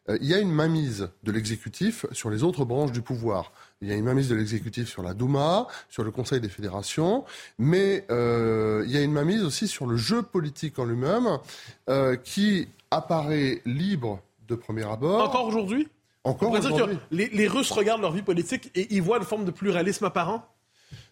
[0.09, 3.53] euh, il y a une mainmise de l'exécutif sur les autres branches du pouvoir.
[3.81, 7.25] Il y a une mainmise de l'exécutif sur la Douma, sur le Conseil des fédérations,
[7.59, 11.39] mais euh, il y a une mainmise aussi sur le jeu politique en lui-même,
[11.89, 15.23] euh, qui apparaît libre de premier abord.
[15.29, 15.89] Encore aujourd'hui?
[16.25, 16.99] Encore aujourd'hui.
[17.11, 20.49] Les, les Russes regardent leur vie politique et ils voient une forme de pluralisme apparent?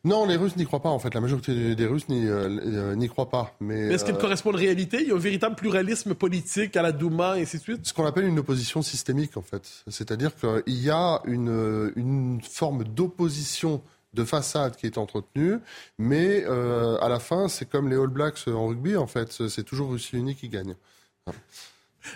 [0.04, 1.14] Non, les Russes n'y croient pas en fait.
[1.14, 3.54] La majorité des Russes n'y euh, croient pas.
[3.60, 4.98] Mais, est-ce qu'il euh, correspond à la réalité?
[5.00, 7.86] Il y a un véritable pluralisme politique à la Douma et ainsi de suite?
[7.86, 9.84] Ce qu'on appelle une opposition systémique en fait.
[9.88, 15.58] C'est-à-dire qu'il y a une, une forme d'opposition de façade qui est entretenue,
[15.98, 19.32] mais euh, à la fin, c'est comme les All Blacks en rugby en fait.
[19.48, 20.76] C'est toujours Russie unie qui gagne.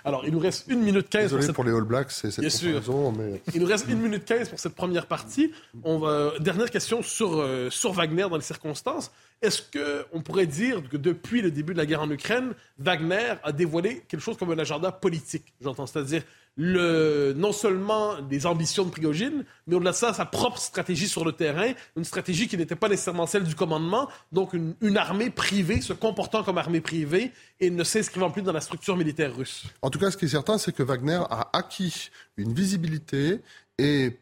[0.04, 3.12] Alors, il nous reste une minute 15 Désolé pour, les All Blacks, c'est cette Bien
[3.16, 3.42] Mais...
[3.54, 5.52] Il nous reste une minute 15 pour cette première partie.
[5.82, 6.32] On va...
[6.40, 9.10] Dernière question sur, euh, sur Wagner dans les circonstances.
[9.40, 13.52] Est-ce qu'on pourrait dire que depuis le début de la guerre en Ukraine, Wagner a
[13.52, 16.24] dévoilé quelque chose comme un agenda politique J'entends, c'est-à-dire
[16.56, 21.24] le, non seulement les ambitions de Prigogine, mais au-delà de ça, sa propre stratégie sur
[21.24, 25.30] le terrain, une stratégie qui n'était pas nécessairement celle du commandement, donc une, une, armée
[25.30, 29.66] privée se comportant comme armée privée et ne s'inscrivant plus dans la structure militaire russe.
[29.82, 33.40] En tout cas, ce qui est certain, c'est que Wagner a acquis une visibilité
[33.78, 34.18] et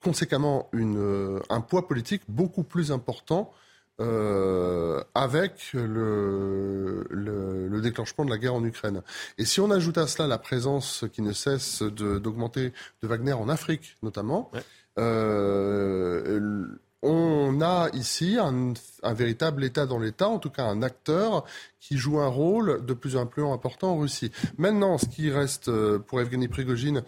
[0.00, 3.52] conséquemment une, euh, un poids politique beaucoup plus important
[4.00, 9.02] euh, avec le, le, déclenchement de la guerre en Ukraine.
[9.38, 13.48] Et si on ajoute à cela la présence qui ne cesse d'augmenter de, Wagner en
[13.48, 14.52] Afrique notamment,
[14.98, 16.66] euh,
[17.02, 21.44] on a ici un, un, véritable État dans l'État, en tout cas un acteur
[21.80, 24.30] qui joue un rôle de plus en plus important en Russie.
[24.56, 27.02] Maintenant, ce qui reste euh, pour Evgeny Prigogine,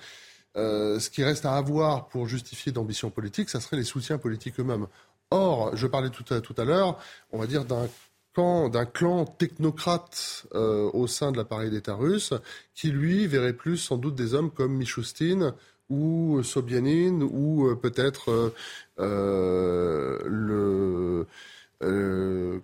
[0.56, 4.58] euh, ce qui reste à avoir pour justifier d'ambition politique, ça serait les soutiens politiques
[4.58, 4.86] eux-mêmes.
[5.34, 6.96] Or, je parlais tout à, tout à l'heure,
[7.32, 7.88] on va dire d'un
[8.36, 12.34] d'un clan technocrate euh, au sein de l'appareil d'État russe,
[12.74, 15.52] qui lui verrait plus sans doute des hommes comme Michoustine
[15.88, 18.52] ou Sobyanin ou euh, peut-être
[18.98, 21.26] euh, le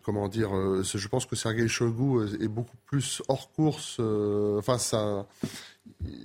[0.03, 0.51] comment dire,
[0.83, 4.01] je pense que Sergei Shoigu est beaucoup plus hors course.
[4.01, 5.27] enfin, ça,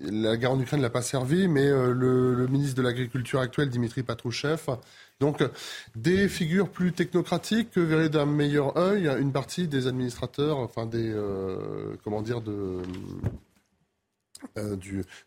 [0.03, 4.03] la guerre en Ukraine l'a pas servi, mais le, le, ministre de l'Agriculture actuel, Dimitri
[4.03, 4.59] Patrouchev,
[5.21, 5.41] donc,
[5.95, 11.09] des figures plus technocratiques que verraient d'un meilleur œil une partie des administrateurs, enfin des,
[11.09, 12.81] euh, comment dire, de,
[14.57, 14.75] euh,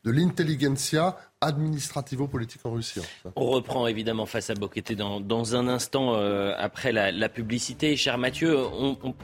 [0.05, 3.01] de l'intelligentsia administrativo-politique en Russie.
[3.35, 7.97] On reprend évidemment face à Boqueté dans, dans un instant euh, après la, publicité.
[7.97, 9.15] Cher Mathieu, on,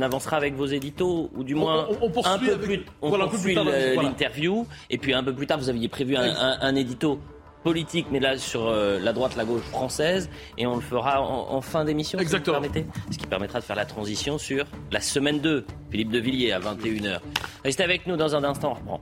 [0.00, 1.88] avancera avec vos éditos, ou du moins
[2.24, 6.16] un peu plus, on poursuit l'interview, et puis un peu plus tard, vous aviez prévu
[6.16, 7.18] un, un édito
[7.62, 10.28] politique, mais là sur euh, la droite, la gauche française,
[10.58, 12.86] et on le fera en, fin d'émission, si vous permettez.
[13.10, 16.60] Ce qui permettra de faire la transition sur la semaine 2, Philippe de Villiers à
[16.60, 17.20] 21h.
[17.64, 19.00] Restez avec nous dans un instant, on reprend.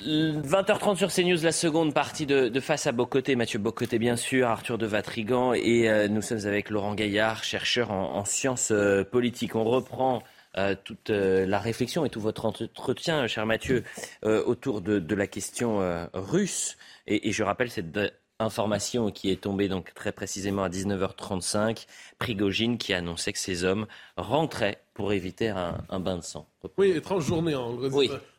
[0.00, 3.34] 20h30 sur CNews, la seconde partie de, Face à Bocoté.
[3.34, 5.54] Mathieu Bocoté, bien sûr, Arthur de Vatrigan.
[5.54, 9.56] Et euh, nous sommes avec Laurent Gaillard, chercheur en, sciences euh, politiques.
[9.56, 10.22] On reprend
[10.56, 13.82] euh, toute la réflexion et tout votre entretien, cher Mathieu,
[14.22, 15.80] autour de, la question
[16.12, 16.76] russe.
[17.08, 17.90] Et, et, je rappelle cette
[18.38, 21.86] information qui est tombée donc très précisément à 19h35.
[22.18, 26.48] Prigogine qui annonçait que ces hommes rentraient pour éviter un, bain de sang.
[26.76, 27.54] Oui, étrange journée.
[27.54, 27.76] Hein.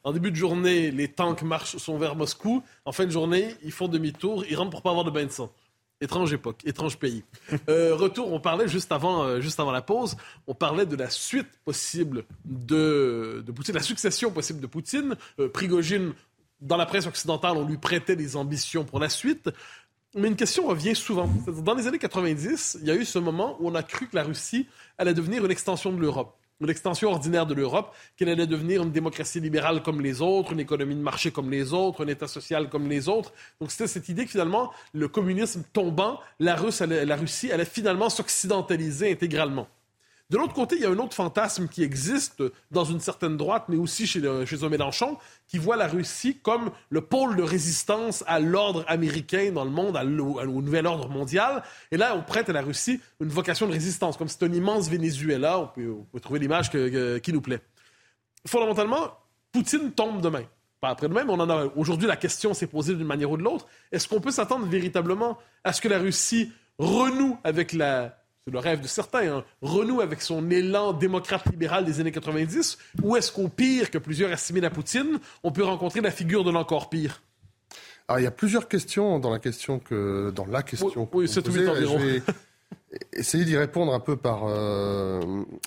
[0.04, 2.64] En début de journée, les tanks marchent, sont vers Moscou.
[2.86, 5.32] En fin de journée, ils font demi-tour, ils rentrent pour pas avoir de bain de
[5.32, 5.52] sang.
[6.02, 7.24] Étrange époque, étrange pays.
[7.70, 10.16] Euh, retour, on parlait juste avant, euh, juste avant la pause,
[10.48, 15.16] on parlait de la suite possible de, de Poutine, la succession possible de Poutine.
[15.40, 16.14] Euh, Prigogine,
[16.62, 19.50] dans la presse occidentale, on lui prêtait des ambitions pour la suite.
[20.16, 21.30] Mais une question revient souvent.
[21.48, 24.16] Dans les années 90, il y a eu ce moment où on a cru que
[24.16, 24.68] la Russie
[24.98, 28.92] allait devenir une extension de l'Europe une extension ordinaire de l'Europe, qu'elle allait devenir une
[28.92, 32.70] démocratie libérale comme les autres, une économie de marché comme les autres, un État social
[32.70, 33.32] comme les autres.
[33.62, 36.58] Donc c'était cette idée que finalement, le communisme tombant, la,
[36.90, 39.68] la Russie allait finalement s'occidentaliser intégralement.
[40.30, 43.66] De l'autre côté, il y a un autre fantasme qui existe dans une certaine droite,
[43.68, 48.24] mais aussi chez, chez un Mélenchon, qui voit la Russie comme le pôle de résistance
[48.28, 51.64] à l'ordre américain dans le monde, au nouvel ordre mondial.
[51.90, 54.88] Et là, on prête à la Russie une vocation de résistance, comme c'est un immense
[54.88, 55.60] Venezuela.
[55.60, 57.62] On peut, trouver l'image qui nous plaît.
[58.46, 59.12] Fondamentalement,
[59.52, 60.44] Poutine tombe demain.
[60.80, 61.66] Pas après-demain, mais on a.
[61.76, 63.66] Aujourd'hui, la question s'est posée d'une manière ou de l'autre.
[63.92, 68.60] Est-ce qu'on peut s'attendre véritablement à ce que la Russie renoue avec la, c'est le
[68.60, 73.48] rêve de certains, hein, renoue avec son élan démocrate-libéral des années 90, ou est-ce qu'au
[73.48, 77.22] pire, que plusieurs assimilent à Poutine, on peut rencontrer la figure de l'encore pire?
[78.08, 81.08] Alors, il y a plusieurs questions dans la question que dans la question.
[81.14, 82.00] Oui, c'est tout environ.
[83.14, 85.22] Essayer d'y répondre un peu par, euh,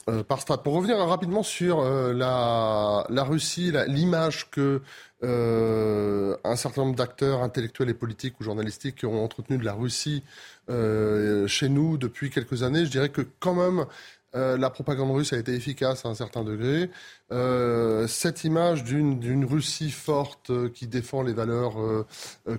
[0.08, 0.62] euh, par strat.
[0.62, 4.80] Pour revenir rapidement sur euh, la, la Russie, l'image que
[5.24, 10.24] un certain nombre d'acteurs intellectuels et politiques ou journalistiques ont entretenu de la Russie
[10.68, 13.86] chez nous depuis quelques années, je dirais que quand même
[14.34, 16.90] euh, la propagande russe a été efficace à un certain degré.
[17.32, 21.74] Euh, cette image d'une Russie forte euh, qui défend les valeurs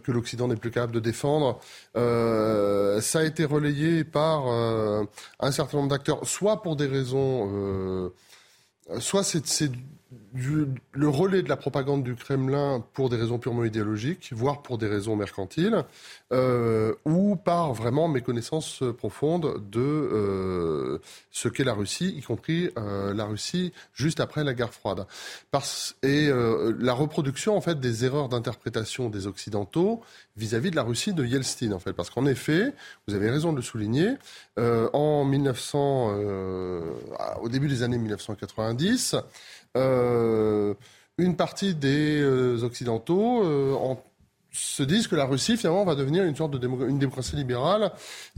[0.04, 1.60] que l'Occident n'est plus capable de défendre,
[1.96, 8.12] ça a été relayé par un certain nombre d'acteurs, soit pour des raisons,
[9.00, 9.72] soit c'est
[10.34, 14.88] le relais de la propagande du Kremlin pour des raisons purement idéologiques, voire pour des
[14.88, 15.84] raisons mercantiles,
[16.32, 23.14] euh, ou par vraiment méconnaissance profonde de euh, ce qu'est la Russie, y compris euh,
[23.14, 25.06] la Russie juste après la guerre froide.
[25.52, 26.32] Parce, et
[26.80, 30.02] la reproduction en fait des erreurs d'interprétation des Occidentaux
[30.36, 31.94] vis-à-vis de la Russie de Yeltsin en fait.
[31.94, 32.74] Parce qu'en effet,
[33.08, 34.14] vous avez raison de le souligner,
[34.58, 36.16] en 1900,
[37.42, 39.16] au début des années 1990,
[39.76, 40.74] euh,
[41.18, 43.96] une partie des euh, Occidentaux euh,
[44.52, 47.92] se disent que la Russie, finalement, va devenir une sorte de une démocratie libérale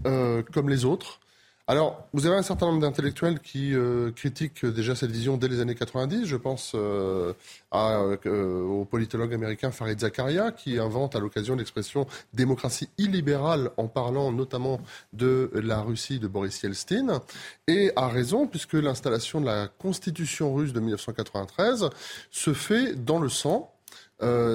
[0.03, 1.19] comme les autres.
[1.67, 5.61] Alors, vous avez un certain nombre d'intellectuels qui euh, critiquent déjà cette vision dès les
[5.61, 6.27] années 90.
[6.27, 7.33] Je pense euh,
[7.73, 14.31] euh, au politologue américain Farid Zakaria, qui invente à l'occasion l'expression démocratie illibérale en parlant
[14.31, 14.79] notamment
[15.13, 17.23] de la Russie de Boris Yeltsin.
[17.67, 21.89] Et a raison, puisque l'installation de la constitution russe de 1993
[22.29, 23.71] se fait dans le sang.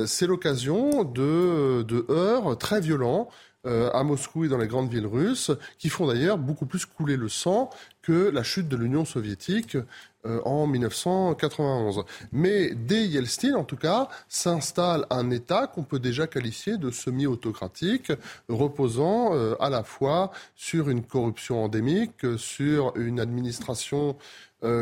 [0.06, 3.28] C'est l'occasion de, de heurts très violents
[3.66, 7.18] euh, à Moscou et dans les grandes villes russes, qui font d'ailleurs beaucoup plus couler
[7.18, 7.68] le sang
[8.00, 9.76] que la chute de l'Union soviétique
[10.24, 12.04] euh, en 1991.
[12.32, 18.10] Mais dès Yeltsin, en tout cas, s'installe un État qu'on peut déjà qualifier de semi-autocratique,
[18.48, 24.16] reposant euh, à la fois sur une corruption endémique, sur une administration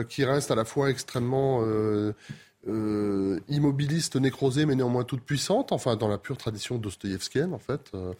[0.09, 1.63] qui reste à la fois extrêmement
[2.69, 7.81] euh, immobiliste, nécrosée, mais néanmoins toute puissante, enfin dans la pure tradition dostoïevskienne en fait.
[7.95, 8.13] Euh,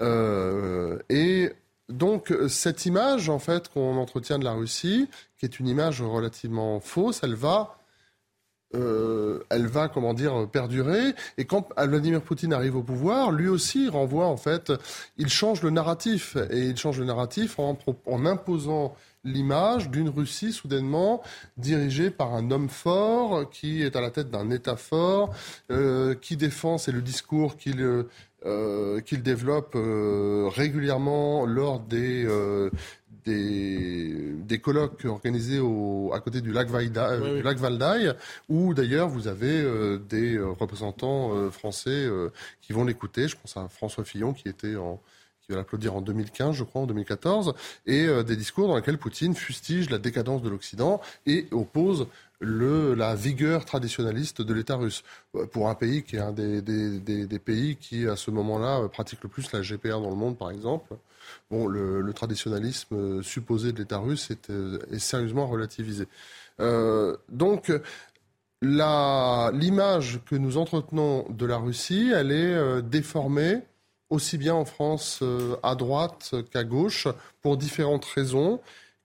[0.00, 1.52] euh, et
[1.88, 5.08] donc cette image en fait qu'on entretient de la Russie,
[5.38, 7.79] qui est une image relativement fausse, elle va
[8.72, 11.14] elle va, comment dire, perdurer.
[11.38, 14.72] Et quand Vladimir Poutine arrive au pouvoir, lui aussi renvoie, en fait,
[15.18, 16.36] il change le narratif.
[16.50, 17.76] Et il change le narratif en,
[18.26, 21.22] imposant l'image d'une Russie soudainement
[21.58, 25.34] dirigée par un homme fort qui est à la tête d'un État fort,
[25.70, 28.06] euh, qui défend, c'est le discours qu'il
[28.46, 32.26] euh, qu'il développe euh, régulièrement lors des
[33.24, 38.14] des, des colloques organisés au, à côté du lac, Valda, du lac Valdaï,
[38.48, 39.64] où d'ailleurs vous avez
[40.08, 42.08] des représentants français
[42.60, 43.28] qui vont l'écouter.
[43.28, 45.00] Je pense à François Fillon qui était en
[45.42, 47.54] qui va l'applaudir en 2015, je crois, en 2014,
[47.86, 52.06] et des discours dans lesquels Poutine fustige la décadence de l'Occident et oppose
[52.40, 55.04] le, la vigueur traditionnaliste de l'État russe.
[55.52, 59.52] Pour un pays qui est un des, pays qui, à ce moment-là, pratique le plus
[59.52, 60.96] la GPR dans le monde, par exemple,
[61.50, 66.08] bon, le, traditionnalisme supposé de l'État russe est, sérieusement relativisé.
[66.60, 67.72] Euh, donc,
[68.62, 73.62] l'image que nous entretenons de la Russie, elle est euh, déformée
[74.10, 77.06] aussi bien en France euh, à droite qu'à gauche
[77.42, 78.60] pour différentes raisons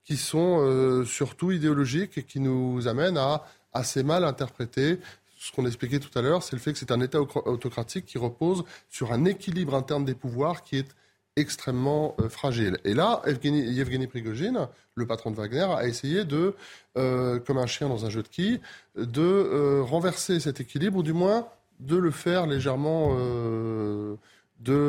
[0.06, 5.00] qui sont euh, surtout idéologiques et qui nous amènent à assez mal interpréter
[5.38, 8.16] ce qu'on expliquait tout à l'heure, c'est le fait que c'est un État autocratique qui
[8.16, 10.88] repose sur un équilibre interne des pouvoirs qui est
[11.34, 12.78] extrêmement euh, fragile.
[12.84, 16.54] Et là, Evgeny, Prigogine, le patron de Wagner, a essayé de,
[16.96, 18.60] euh, comme un chien dans un jeu de quilles,
[18.96, 21.46] de renverser cet équilibre, ou du moins
[21.80, 24.16] de le faire légèrement, de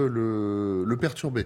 [0.09, 1.45] le, le perturber.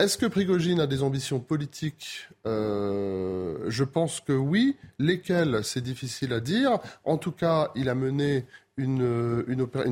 [0.00, 2.26] Est-ce que Prigogine a des ambitions politiques?
[2.46, 4.78] Euh, Je pense que oui.
[4.98, 6.78] Lesquelles, c'est difficile à dire.
[7.04, 8.46] En tout cas, il a mené
[8.78, 9.44] une,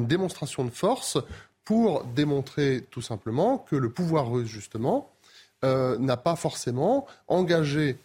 [0.07, 1.19] démonstration de force
[1.63, 5.13] pour démontrer tout simplement que le pouvoir russe, justement,
[5.63, 7.99] euh, n'a pas forcément engagé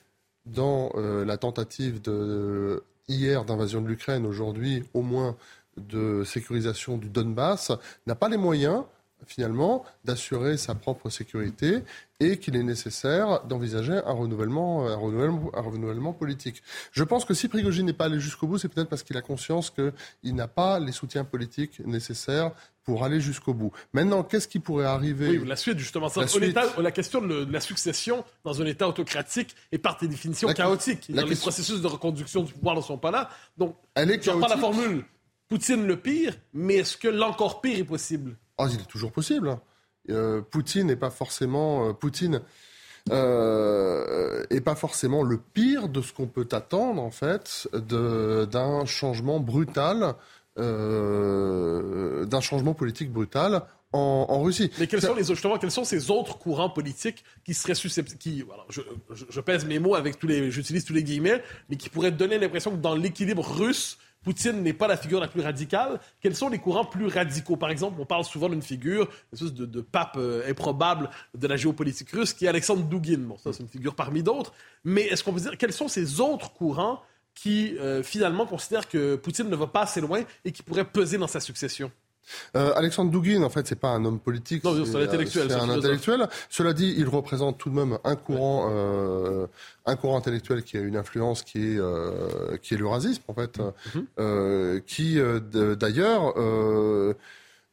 [0.45, 5.37] dans euh, la tentative de, hier d'invasion de l'Ukraine, aujourd'hui au moins
[5.77, 7.71] de sécurisation du Donbass,
[8.07, 8.83] n'a pas les moyens
[9.27, 11.83] finalement d'assurer sa propre sécurité
[12.19, 16.63] et qu'il est nécessaire d'envisager un renouvellement, un, renouvellement, un renouvellement politique.
[16.91, 19.21] Je pense que si Prigogine n'est pas allé jusqu'au bout, c'est peut-être parce qu'il a
[19.21, 22.51] conscience qu'il n'a pas les soutiens politiques nécessaires
[22.83, 23.71] pour aller jusqu'au bout.
[23.93, 26.09] Maintenant, qu'est-ce qui pourrait arriver Oui, la suite, justement.
[26.15, 31.07] La, la question de, la succession dans un État autocratique est par définition chaotique.
[31.07, 33.29] Les processus de reconduction du pouvoir ne sont pas là.
[33.57, 35.05] Donc, Elle est pas la formule
[35.47, 38.37] Poutine le pire, mais est-ce que l'encore pire est possible?
[38.57, 39.49] Oh, il est toujours possible.
[39.49, 39.61] Hein.
[40.09, 42.41] Euh, Poutine n'est pas forcément euh, Poutine
[43.11, 49.39] euh, est pas forcément le pire de ce qu'on peut attendre en fait d'un changement
[49.39, 50.15] brutal,
[50.57, 54.71] d'un changement politique brutal en, Russie.
[54.79, 58.43] Mais quels sont les justement quels sont ces autres courants politiques qui seraient susceptibles, qui
[58.69, 58.81] je,
[59.29, 62.39] je, pèse mes mots avec tous les, j'utilise tous les guillemets, mais qui pourraient donner
[62.39, 65.99] l'impression que dans l'équilibre russe Poutine n'est pas la figure la plus radicale.
[66.21, 67.57] Quels sont les courants plus radicaux?
[67.57, 71.57] Par exemple, on parle souvent d'une figure, une espèce de, pape euh, improbable de la
[71.57, 73.19] géopolitique russe, qui est Alexandre Dugin.
[73.19, 74.53] Bon, ça, c'est une figure parmi d'autres.
[74.83, 77.01] Mais est-ce qu'on peut dire quels sont ces autres courants
[77.35, 81.17] qui, euh, finalement, considèrent que Poutine ne va pas assez loin et qui pourraient peser
[81.17, 81.91] dans sa succession?
[82.55, 84.63] Euh, Alexandre Dugin, en fait, c'est pas un homme politique.
[84.63, 85.47] c'est un intellectuel.
[85.49, 86.27] C'est un intellectuel.
[86.49, 89.47] Cela dit, il représente tout de même un courant, euh,
[89.85, 93.33] un courant intellectuel qui a une influence qui est, euh, qui est le racisme, en
[93.33, 94.05] fait, mhm.
[94.19, 95.19] euh, qui
[95.79, 96.33] d'ailleurs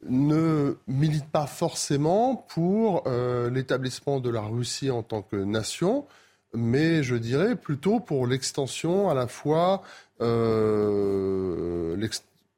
[0.09, 3.03] ne milite pas forcément pour
[3.51, 6.05] l'établissement de la Russie en tant que nation,
[6.53, 9.83] mais je dirais plutôt pour l'extension à la fois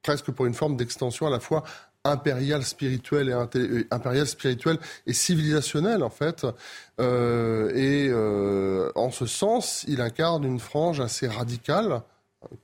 [0.03, 1.63] presque pour une forme d'extension à la fois
[2.03, 6.45] impériale spirituelle et euh, impériale spirituelle et civilisationnelle en fait.
[6.99, 12.01] Euh, et euh, en ce sens il incarne une frange assez radicale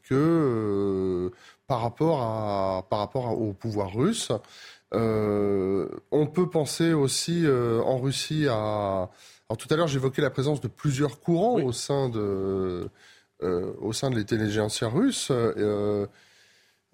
[0.04, 1.32] que
[1.68, 4.32] par rapport à par rapport au pouvoir russe.
[4.92, 9.10] On peut penser aussi en Russie à
[9.48, 12.90] alors tout à l'heure j'évoquais la présence de plusieurs courants au sein de
[13.42, 15.32] au sein de l'intelligentsia russe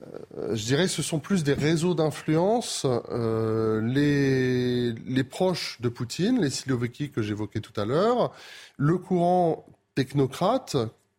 [0.03, 2.85] euh, je dirais ce sont plus des réseaux d'influence.
[3.09, 8.33] Euh, les, proches de Poutine, les Siloviki que j'évoquais tout à l'heure,
[8.77, 10.77] le courant technocrate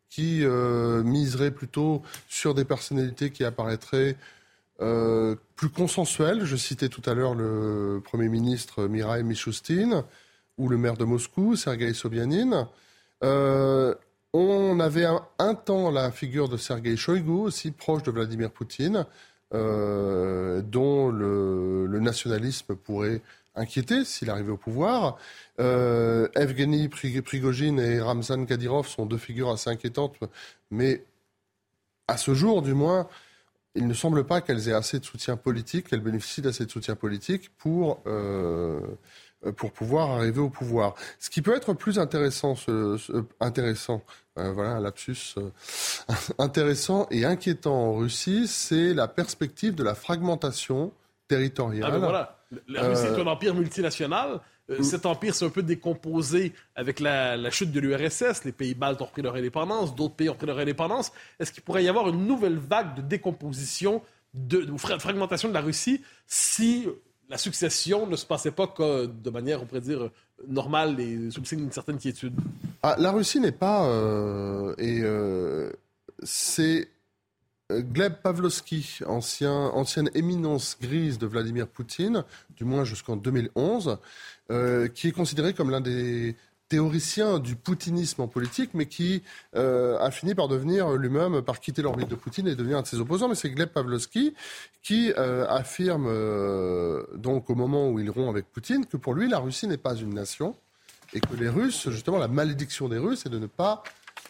[0.08, 4.16] qui euh, miserait plutôt sur des personnalités qui apparaîtraient
[4.78, 6.44] plus consensuelles.
[6.44, 10.04] Je citais tout à l'heure le Premier ministre Mirai Mishustin
[10.58, 12.68] ou le maire de Moscou, Sergei Sobyanin.
[14.38, 15.06] On avait
[15.38, 19.06] un, temps la figure de Sergei Shoigu, aussi proche de Vladimir Poutine,
[19.54, 23.22] euh, dont le, nationalisme pourrait
[23.54, 25.16] inquiéter s'il arrivait au pouvoir.
[25.58, 30.16] Euh, Evgeny Prigogine et Ramzan Kadyrov sont deux figures assez inquiétantes,
[30.70, 31.02] mais
[32.06, 33.08] à ce jour, du moins,
[33.74, 36.94] il ne semble pas qu'elles aient assez de soutien politique, qu'elles bénéficient d'assez de soutien
[36.94, 38.80] politique pour euh,
[39.52, 40.94] pour pouvoir arriver au pouvoir.
[41.18, 42.54] Ce qui peut être plus intéressant,
[43.40, 44.02] intéressant,
[44.38, 45.50] euh, voilà un lapsus euh,
[46.38, 50.92] intéressant et inquiétant en Russie, c'est la perspective de la fragmentation
[51.28, 51.84] territoriale.
[51.86, 52.44] Ah ben voilà.
[52.68, 54.40] La Russie est un empire multinational.
[54.68, 54.82] Mm.
[54.82, 58.44] Cet empire s'est un peu décomposé avec la, chute de l'URSS.
[58.44, 61.12] Les pays baltes ont pris leur indépendance, d'autres pays ont pris leur indépendance.
[61.40, 64.02] Est-ce qu'il pourrait y avoir une nouvelle vague de décomposition,
[64.34, 66.86] de, de fragmentation de la Russie si
[67.28, 70.10] la succession ne se passait pas de manière, on pourrait dire,
[70.48, 72.34] normale et sous le signe d'une certaine quiétude.
[72.82, 73.86] Ah, La Russie n'est pas...
[73.86, 75.72] Euh, et euh,
[76.22, 76.88] c'est
[77.72, 82.24] euh, Gleb Pavlovski, ancien, ancienne éminence grise de Vladimir Poutine,
[82.56, 83.98] du moins jusqu'en 2011,
[84.94, 86.36] qui est considéré comme l'un des
[86.68, 89.22] théoricien du poutinisme en politique, mais qui
[89.54, 92.86] euh, a fini par devenir lui-même, par quitter l'orbite de Poutine et devenir un de
[92.86, 93.28] ses opposants.
[93.28, 94.34] Mais c'est Gleb Pavlovski
[94.82, 99.28] qui euh, affirme, euh, donc au moment où il rompt avec Poutine, que pour lui,
[99.28, 100.56] la Russie n'est pas une nation
[101.12, 103.82] et que les Russes, justement, la malédiction des Russes est de ne pas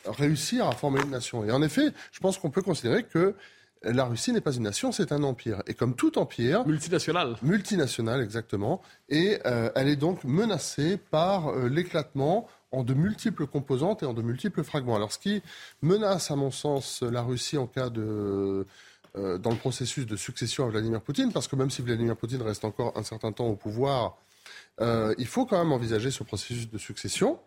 [0.05, 1.45] réussir à former une nation.
[1.45, 3.34] Et en effet, je pense qu'on peut considérer que
[3.93, 5.62] la Russie n'est pas une nation, c'est un empire.
[5.66, 6.66] Et comme tout empire...
[6.66, 7.37] Multinational.
[7.43, 8.82] Multinational, exactement.
[9.09, 14.12] Et euh, elle est donc menacée par euh, l'éclatement en de multiples composantes et en
[14.14, 14.97] de multiples fragments.
[14.97, 15.43] Alors ce qui
[15.82, 18.66] menace, à mon sens, la Russie en cas de...
[19.16, 22.43] Euh, dans le processus de succession à Vladimir Poutine, parce que même si Vladimir Poutine
[22.43, 24.18] reste encore un certain temps au pouvoir,
[24.78, 27.39] il faut quand même envisager ce processus de succession.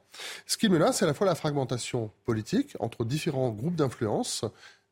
[0.48, 4.46] Ce qui menace, c'est à la fois la fragmentation politique entre différents groupes d'influence,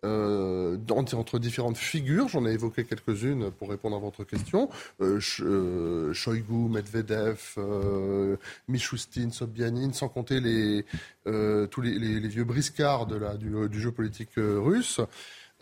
[0.05, 2.27] euh, entre différentes figures.
[2.27, 4.69] J'en ai évoqué quelques-unes pour répondre à votre question.
[5.01, 8.37] Euh, euh Shoigu, Medvedev, euh,
[8.67, 10.85] Mishustin, Sobyanin, sans compter les,
[11.27, 15.01] euh, tous les, les, les, vieux briscards de la, du, du jeu politique russe.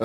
[0.00, 0.04] Ou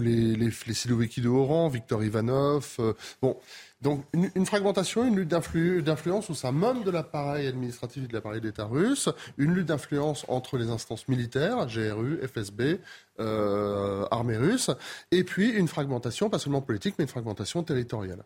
[0.00, 2.78] les, les, de Oran, Viktor Ivanov.
[3.22, 3.36] bon,
[3.84, 8.40] donc une, fragmentation, une lutte d'influence au sein même de l'appareil administratif et de l'appareil
[8.40, 12.80] d'État russe, une lutte d'influence entre les instances militaires, GRU, FSB,
[13.20, 14.70] euh, armée russe,
[15.10, 18.24] et puis une fragmentation, pas seulement politique, mais une fragmentation territoriale.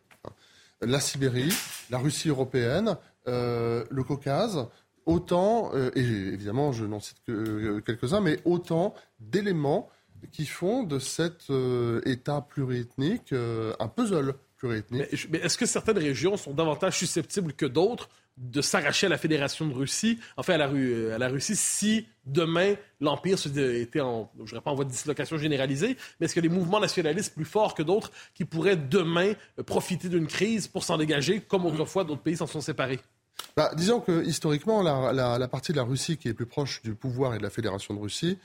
[0.81, 1.53] La Sibérie,
[1.91, 4.69] la Russie européenne, euh, le Caucase,
[5.09, 9.89] autant, euh, et évidemment je n'en cite que quelques-uns, mais autant d'éléments
[10.33, 11.51] qui font de cet
[12.05, 14.35] État pluriethnique un puzzle
[14.91, 15.09] mais,
[15.43, 19.75] est-ce que certaines régions sont davantage susceptibles que d'autres de s'arracher à la Fédération de
[19.75, 24.61] Russie, enfin à la, euh, à la Russie, si demain l'Empire était en, je dirais
[24.61, 27.83] pas en voie de dislocation généralisée, mais est-ce que les mouvements nationalistes plus forts que
[27.83, 29.33] d'autres qui pourraient demain
[29.67, 33.01] profiter d'une crise pour s'en dégager, comme autrefois d'autres pays s'en sont séparés?
[33.59, 37.35] Bah, disons que historiquement, la, partie de la Russie qui est plus proche du pouvoir
[37.35, 38.39] et de la Fédération de Russie,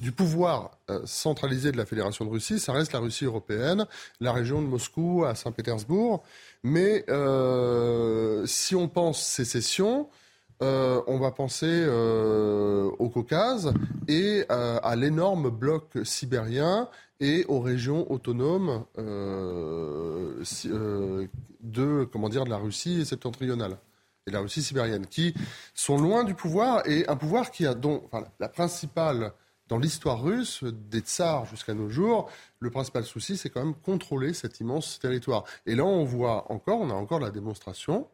[0.00, 3.86] du pouvoir euh, centralisé de la Fédération de Russie, ça reste la Russie européenne,
[4.20, 6.22] la région de Moscou à Saint-Pétersbourg.
[6.62, 10.08] Mais euh, si on pense sécession,
[10.62, 13.74] euh, on va penser au Caucase
[14.06, 16.88] et à l'énorme bloc sibérien
[17.18, 18.84] et aux régions autonomes
[21.64, 23.76] de, comment dire, de la Russie septentrionale
[24.26, 25.34] et la Russie sibérienne, qui
[25.74, 29.32] sont loin du pouvoir et un pouvoir qui a dont enfin, la principale
[29.68, 34.34] dans l'histoire russe, des tsars jusqu'à nos jours, le principal souci, c'est quand même contrôler
[34.34, 35.44] cet immense territoire.
[35.64, 38.06] Et là, on voit encore, on a encore la démonstration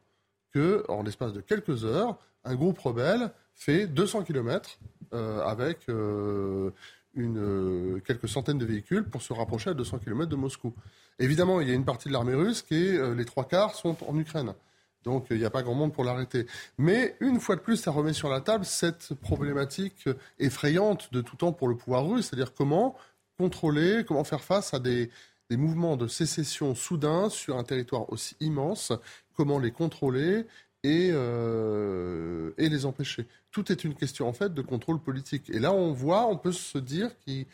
[0.55, 4.79] que, en l'espace de quelques heures, un groupe rebelle fait 200 km
[5.13, 6.71] euh, avec euh,
[7.15, 10.73] une, euh, quelques centaines de véhicules pour se rapprocher à 200 km de Moscou.
[11.19, 13.97] Évidemment, il y a une partie de l'armée russe qui est, les trois quarts sont
[14.07, 14.55] en Ukraine.
[15.05, 16.47] Donc il n'y a pas grand monde pour l'arrêter.
[16.77, 21.37] Mais une fois de plus, ça remet sur la table cette problématique effrayante de tout
[21.37, 22.97] temps pour le pouvoir russe, c'est-à-dire comment
[23.39, 25.11] contrôler, comment faire face à des,
[25.51, 28.93] mouvements de sécession soudains sur un territoire aussi immense,
[29.35, 30.45] comment les contrôler
[30.83, 33.27] et, euh, et les empêcher.
[33.51, 35.49] Tout est une question en fait de contrôle politique.
[35.49, 37.45] Et là, on voit, on peut se dire que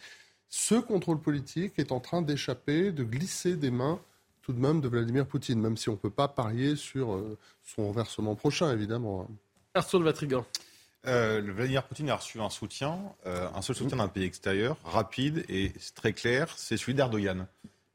[0.49, 4.01] ce contrôle politique est en train d'échapper, de glisser des mains
[4.45, 7.39] tout de même de Vladimir Poutine, même si on ne peut pas parier sur euh,
[7.65, 9.27] son renversement prochain, évidemment.
[9.73, 10.45] Arthur Vatrigan.
[11.07, 15.45] Euh, Vladimir Poutine a reçu un soutien, euh, un seul soutien d'un pays extérieur, rapide
[15.49, 17.47] et très clair, c'est celui d'Erdogan.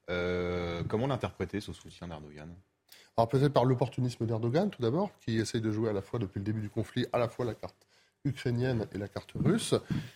[0.10, 2.50] Euh, comment l'interpréter, ce soutien d'Erdogan?
[3.16, 6.39] Alors peut-être par l'opportunisme d'Erdogan, tout d'abord, qui essaye de jouer à la fois, depuis
[6.39, 7.76] le début du conflit, à la fois la carte
[8.26, 9.76] ukrainienne et la carte russe,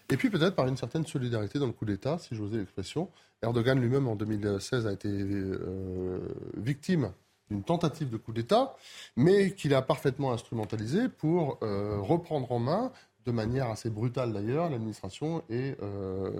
[0.09, 3.09] et puis peut-être par une certaine solidarité dans le coup d'État, si j'osais l'expression.
[3.41, 6.19] Erdogan lui-même, en 2016, a été euh,
[6.55, 7.11] victime
[7.49, 8.75] d'une tentative de coup d'État,
[9.15, 12.91] mais qu'il a parfaitement instrumentalisé pour euh, reprendre en main,
[13.25, 16.39] de manière assez brutale d'ailleurs, l'administration et euh,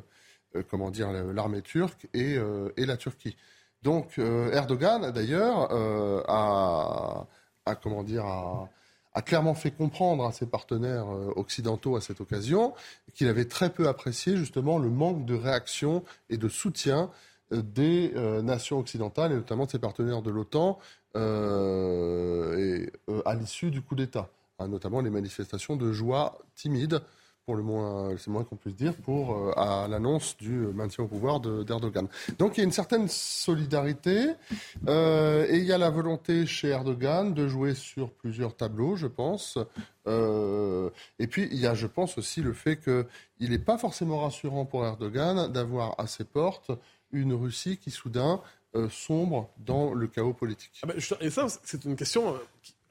[0.70, 2.38] comment dire l'armée turque et,
[2.78, 3.36] la Turquie.
[3.82, 5.72] Donc Erdogan, d'ailleurs,
[6.30, 7.26] a,
[7.82, 8.70] comment dire a,
[9.14, 12.74] a clairement fait comprendre à ses partenaires euh, occidentaux à cette occasion
[13.14, 17.11] qu'il avait très peu apprécié justement le manque de réaction et de soutien
[17.51, 20.80] des nations occidentales et notamment de ses partenaires de l'OTAN
[21.14, 21.20] à
[23.36, 27.03] l'issue du coup d'État, hein, notamment les manifestations de joie timide
[27.46, 31.08] pour le moins, c'est moins qu'on puisse dire, pour euh, à l'annonce du maintien au
[31.08, 32.08] pouvoir d'Erdogan.
[32.39, 34.30] Donc il y a une certaine solidarité
[34.88, 39.08] euh, et il y a la volonté chez Erdogan de jouer sur plusieurs tableaux, je
[39.08, 39.58] pense.
[40.08, 40.89] Euh,
[41.20, 44.66] et puis il y a, je pense aussi, le fait qu'il n'est pas forcément rassurant
[44.66, 46.72] pour Erdogan d'avoir à ses portes
[47.12, 48.41] une Russie qui soudain
[48.89, 50.72] sombre dans le chaos politique.
[50.82, 52.36] Ah ben, et ça, c'est une question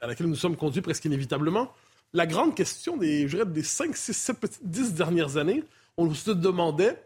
[0.01, 1.73] à laquelle nous sommes conduits presque inévitablement
[2.13, 5.65] la grande question des, je dirais, des 5, 6, 7, 10 dernières années,
[5.97, 7.03] on se demandait,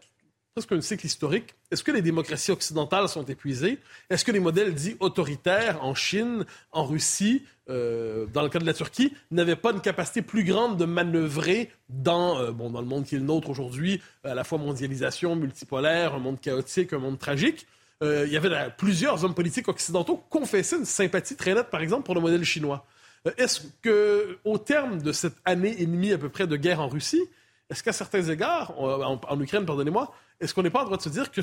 [0.53, 3.79] presque un cycle historique, est-ce que les démocraties occidentales sont épuisées?
[4.09, 8.65] Est-ce que les modèles dits autoritaires en Chine, en Russie, euh, dans le cas de
[8.65, 12.87] la Turquie, n'avaient pas une capacité plus grande de manœuvrer dans, euh, bon, dans le
[12.87, 16.99] monde qui est le nôtre aujourd'hui, à la fois mondialisation, multipolaire, un monde chaotique, un
[16.99, 17.67] monde tragique?
[18.03, 22.03] Euh, il y avait plusieurs hommes politiques occidentaux confessaient une sympathie très nette, par exemple,
[22.03, 22.85] pour le modèle chinois.
[23.27, 26.81] Euh, est-ce que, au terme de cette année et demie à peu près de guerre
[26.81, 27.23] en Russie,
[27.69, 31.09] est-ce qu'à certains égards, en, Ukraine, pardonnez-moi, est-ce qu'on n'est pas en droit de se
[31.09, 31.41] dire que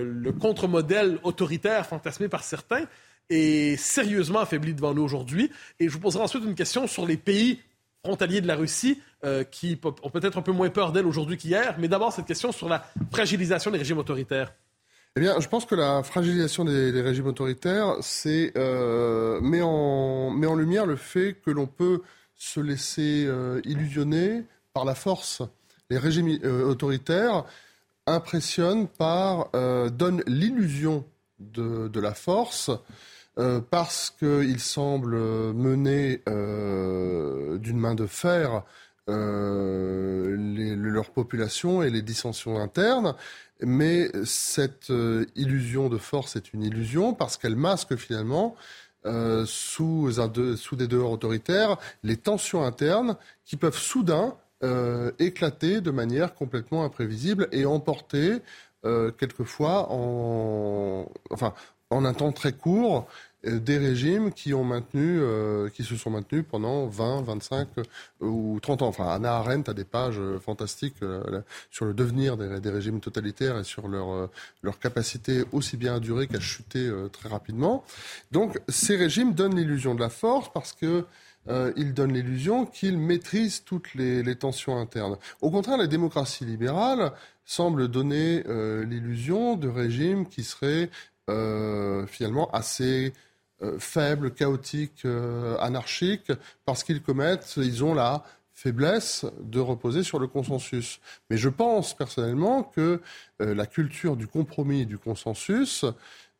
[0.00, 2.84] le contre-modèle autoritaire fantasmé par certains
[3.28, 5.50] est sérieusement affaibli devant nous aujourd'hui?
[5.80, 7.58] Et je vous poserai ensuite une question sur les pays
[8.04, 11.74] frontaliers de la Russie euh, qui ont peut-être un peu moins peur d'elle aujourd'hui qu'hier,
[11.78, 14.52] mais d'abord cette question sur la fragilisation des régimes autoritaires.
[15.16, 20.56] Eh bien, je pense que la fragilisation des, régimes autoritaires, euh, met, en, met en
[20.56, 22.02] lumière le fait que l'on peut
[22.34, 24.42] se laisser euh, illusionner
[24.72, 25.40] par la force.
[25.88, 27.44] Les régimes euh, autoritaires
[28.06, 29.50] impressionnent par,
[29.92, 31.04] donnent l'illusion
[31.38, 32.70] de, de, la force
[33.70, 35.16] parce qu'ils semblent
[35.54, 38.62] mener d'une main de fer
[39.08, 43.14] les, leur population et les dissensions internes.
[43.60, 48.56] Mais cette euh, illusion de force est une illusion parce qu'elle masque finalement
[49.06, 50.10] euh, sous,
[50.72, 57.48] des dehors autoritaires les tensions internes qui peuvent soudain euh, éclater de manière complètement imprévisible
[57.52, 58.40] et emporter
[59.18, 61.10] quelquefois en,
[61.90, 66.10] en un temps très court euh, des régimes qui ont maintenu, euh, qui se sont
[66.10, 67.82] maintenus pendant 20, 25 euh,
[68.20, 68.88] ou 30 ans.
[68.88, 70.96] Enfin, Anna Arendt a des pages fantastiques
[71.70, 74.30] sur le devenir des, régimes totalitaires et sur leur,
[74.62, 77.84] leur capacité aussi bien à durer qu'à chuter très rapidement.
[78.32, 81.04] Donc, ces régimes donnent l'illusion de la force parce que
[81.76, 85.18] ils donnent l'illusion qu'ils maîtrisent toutes les, les, tensions internes.
[85.42, 87.12] Au contraire, la démocratie libérale
[87.44, 88.42] semble donner
[88.86, 90.90] l'illusion de régimes qui seraient
[91.28, 93.10] finalement assez euh,
[93.78, 96.32] faibles, chaotiques, euh, anarchiques,
[96.64, 101.00] parce qu'ils commettent, ils ont la faiblesse de reposer sur le consensus.
[101.28, 103.00] Mais je pense personnellement que
[103.40, 105.84] euh, la culture du compromis et du consensus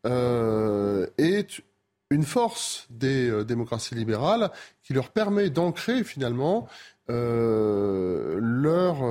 [0.06, 1.62] est
[2.10, 4.50] une force des démocraties libérales
[4.82, 6.68] qui leur permet d'ancrer finalement
[7.08, 9.02] leur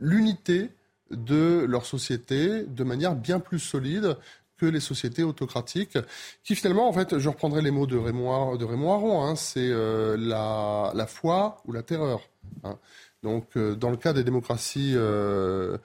[0.00, 0.70] l'unité
[1.10, 4.16] de leur société de manière bien plus solide
[4.60, 5.96] que les sociétés autocratiques,
[6.44, 9.70] qui finalement, en fait, je reprendrai les mots de Raymond, de Raymond Aron, hein, c'est
[9.70, 12.20] euh, la, la, foi ou la terreur.
[12.62, 12.78] Hein.
[13.22, 15.78] Donc, euh, dans le cas des démocraties euh,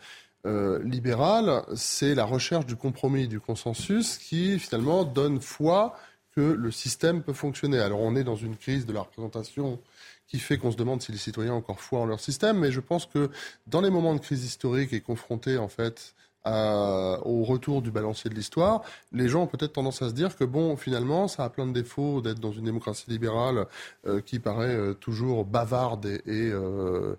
[0.83, 5.97] libérales, c'est la recherche du compromis du consensus qui, finalement, donne foi
[6.35, 7.79] que le système peut fonctionner.
[7.79, 9.79] Alors, on est dans une crise de la représentation
[10.27, 12.71] qui fait qu'on se demande si les citoyens ont encore foi en leur système, mais
[12.71, 13.29] je pense que
[13.67, 16.13] dans les moments de crise historique et confrontés, en fait,
[16.45, 20.43] au retour du balancier de l'histoire, les gens ont peut-être tendance à se dire que
[20.43, 23.65] bon, finalement, ça a plein de défauts d'être dans une démocratie libérale
[24.05, 27.15] euh, qui paraît euh, toujours bavarde et, euh,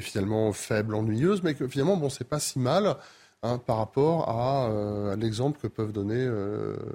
[0.00, 2.96] finalement faible, ennuyeuse, mais que finalement, bon, c'est pas si mal.
[3.42, 6.26] Hein, par rapport à, l'exemple que peuvent donner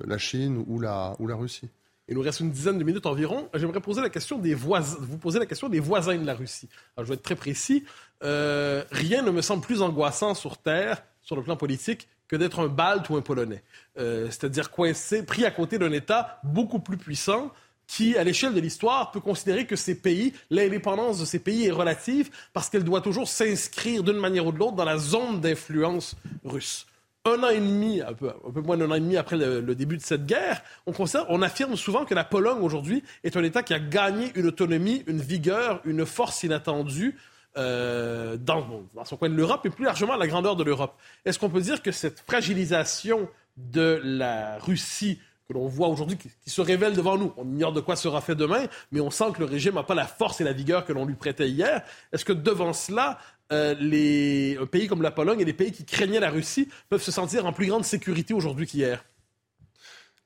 [0.05, 1.69] la Chine ou la, Russie.
[2.09, 3.47] Il nous reste une dizaine de minutes environ.
[3.53, 6.67] J'aimerais poser la question des voisins, vous poser la question des voisins de la Russie.
[6.97, 7.85] Je vais être très précis.
[8.23, 12.59] Euh, rien ne me semble plus angoissant sur Terre, sur le plan politique, que d'être
[12.59, 13.63] un Balte ou un Polonais.
[13.97, 17.51] Euh, c'est-à-dire coincé, pris à côté d'un État beaucoup plus puissant
[17.87, 21.71] qui, à l'échelle de l'histoire, peut considérer que ces pays, l'indépendance de ces pays est
[21.71, 26.15] relative parce qu'elle doit toujours s'inscrire d'une manière ou de l'autre dans la zone d'influence
[26.45, 26.85] russe
[27.25, 30.01] un an et demi, un peu, moins d'un an et demi après le, début de
[30.01, 34.31] cette guerre, on affirme souvent que la Pologne aujourd'hui est un État qui a gagné
[34.35, 37.15] une autonomie, une vigueur, une force inattendue
[37.57, 40.97] euh, dans, son coin de l'Europe et plus largement la grandeur de l'Europe.
[41.25, 46.29] Est-ce qu'on peut dire que cette fragilisation de la Russie que l'on voit aujourd'hui, qui,
[46.43, 49.33] qui, se révèle devant nous, on ignore de quoi sera fait demain, mais on sent
[49.33, 51.83] que le régime n'a pas la force et la vigueur que l'on lui prêtait hier,
[52.13, 53.17] est-ce que devant cela,
[53.51, 57.01] euh, les, un pays comme la Pologne et les pays qui craignaient la Russie peuvent
[57.01, 59.03] se sentir en plus grande sécurité aujourd'hui qu'hier?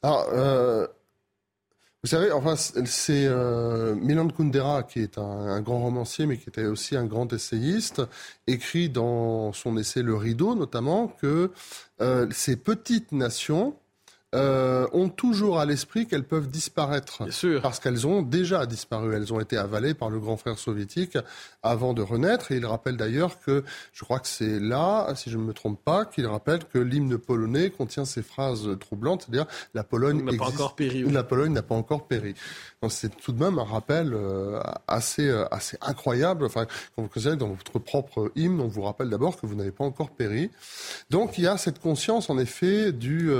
[0.03, 0.85] Alors, euh,
[2.05, 6.67] vous savez, enfin, c'est euh, Milan Kundera, qui est un, grand romancier, mais qui était
[6.67, 8.03] aussi un grand essayiste,
[8.45, 11.49] écrit dans son essai Le Rideau, notamment, que
[12.01, 13.75] euh, ces petites nations
[14.35, 17.23] euh, ont toujours à l'esprit qu'elles peuvent disparaître.
[17.61, 19.15] Parce qu'elles ont déjà disparu.
[19.15, 21.17] Elles ont été avalées par le grand frère soviétique
[21.63, 22.51] avant de renaître.
[22.51, 23.63] Et il rappelle d'ailleurs que,
[23.93, 27.17] je crois que c'est là, si je ne me trompe pas, qu'il rappelle que l'hymne
[27.17, 31.03] polonais contient ces phrases troublantes, c'est-à-dire la Pologne n'a pas encore péri.
[31.03, 32.35] La Pologne n'a pas encore péri.
[32.89, 36.45] C'est tout de même un rappel euh, assez, euh, assez incroyable.
[36.45, 36.65] Enfin,
[36.95, 39.85] quand vous considérez dans votre propre hymne, on vous rappelle d'abord que vous n'avez pas
[39.85, 40.51] encore péri.
[41.09, 43.31] Donc il y a cette conscience, en effet, du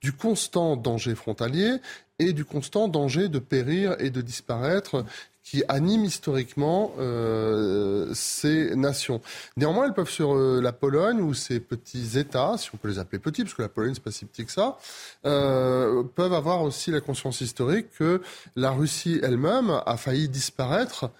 [0.00, 1.76] du constant danger frontalier
[2.18, 5.04] et du constant danger de périr et de disparaître
[5.46, 9.20] qui anime historiquement euh, ces nations.
[9.56, 12.98] Néanmoins, elles peuvent sur euh, la Pologne ou ces petits États, si on peut les
[12.98, 14.76] appeler petits, parce que la Pologne c'est pas si petit que ça,
[15.24, 18.20] euh, peuvent avoir aussi la conscience historique que
[18.56, 21.10] la Russie elle-même a failli disparaître.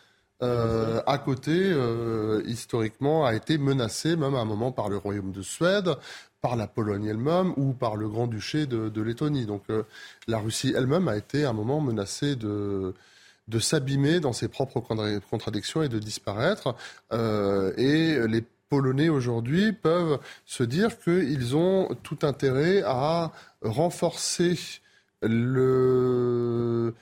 [0.40, 1.74] à côté,
[2.44, 5.96] historiquement, a été menacée même à un moment par le Royaume de Suède,
[6.46, 9.46] par la Pologne elle-même ou par le Grand-Duché de, Lettonie.
[9.46, 9.82] Donc euh,
[10.28, 12.94] la Russie elle-même a été à un moment menacée de,
[13.58, 14.78] s'abîmer dans ses propres
[15.28, 16.76] contradictions et de disparaître.
[17.12, 23.32] Euh, et les Polonais aujourd'hui peuvent se dire qu'ils ont tout intérêt à
[23.62, 24.56] renforcer
[25.22, 26.94] le,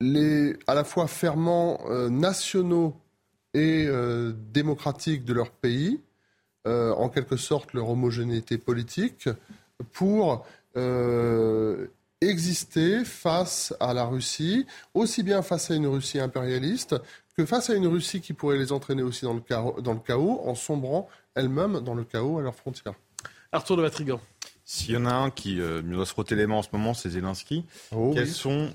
[0.00, 2.96] les à la fois ferments euh, nationaux
[3.54, 3.88] et
[4.52, 6.00] démocratiques de leur pays
[6.68, 9.30] euh, en quelque sorte leur homogénéité politique
[9.92, 10.44] pour
[10.76, 11.86] euh,
[12.20, 16.94] exister face à la Russie, aussi bien face à une Russie impérialiste
[17.38, 20.00] que face à une Russie qui pourrait les entraîner aussi dans le chaos, dans le
[20.00, 22.94] chaos en sombrant elle-même dans le chaos à leurs frontières.
[23.50, 24.20] Arthur de Vatrigan.
[24.66, 26.92] S'il y en a un qui euh, doit se frotter les mains en ce moment,
[26.92, 27.64] c'est Zelensky.
[27.92, 28.68] Oh Quelles sont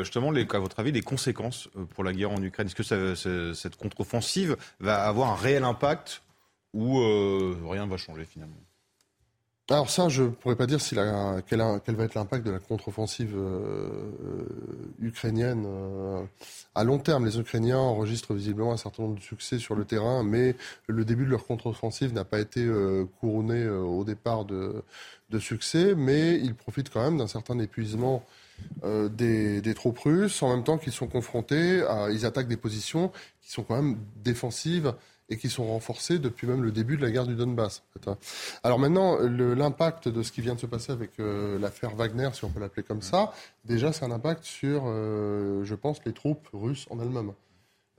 [0.00, 2.66] justement, les, à votre avis, les conséquences pour la guerre en Ukraine?
[2.66, 6.22] Est-ce que cette contre-offensive va avoir un réel impact
[6.74, 8.56] ou euh, rien ne va changer finalement
[9.70, 10.94] alors ça, je ne pourrais pas dire si
[11.46, 14.46] quel, va être l'impact de la contre-offensive euh,
[14.98, 16.22] ukrainienne euh,
[16.74, 17.26] à long terme.
[17.26, 20.56] Les Ukrainiens enregistrent visiblement un certain nombre de succès sur le terrain, mais
[20.86, 22.66] le début de leur contre-offensive n'a pas été
[23.20, 24.82] couronné au départ de,
[25.38, 28.24] succès, mais ils profitent quand même d'un certain épuisement
[28.82, 32.08] des, des, troupes russes, en même temps qu'ils sont confrontés à...
[32.10, 33.12] Ils attaquent des positions
[33.42, 34.94] qui sont quand même défensives
[35.30, 37.82] et qui sont renforcés depuis même le début de la guerre du Donbass.
[38.06, 38.16] Hein.
[38.62, 42.44] Alors maintenant, l'impact de ce qui vient de se passer avec euh, l'affaire Wagner, si
[42.44, 43.32] on peut l'appeler comme ça,
[43.64, 47.32] déjà c'est un impact sur, euh, je pense, les troupes russes en elles-mêmes.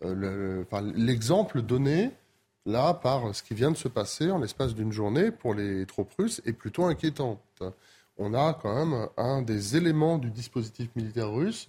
[0.05, 0.63] Euh,
[0.95, 2.11] l'exemple donné
[2.65, 6.13] là par ce qui vient de se passer en l'espace d'une journée pour les troupes
[6.17, 7.39] russes est plutôt inquiétant.
[8.17, 11.67] On a quand même un des éléments du dispositif militaire russe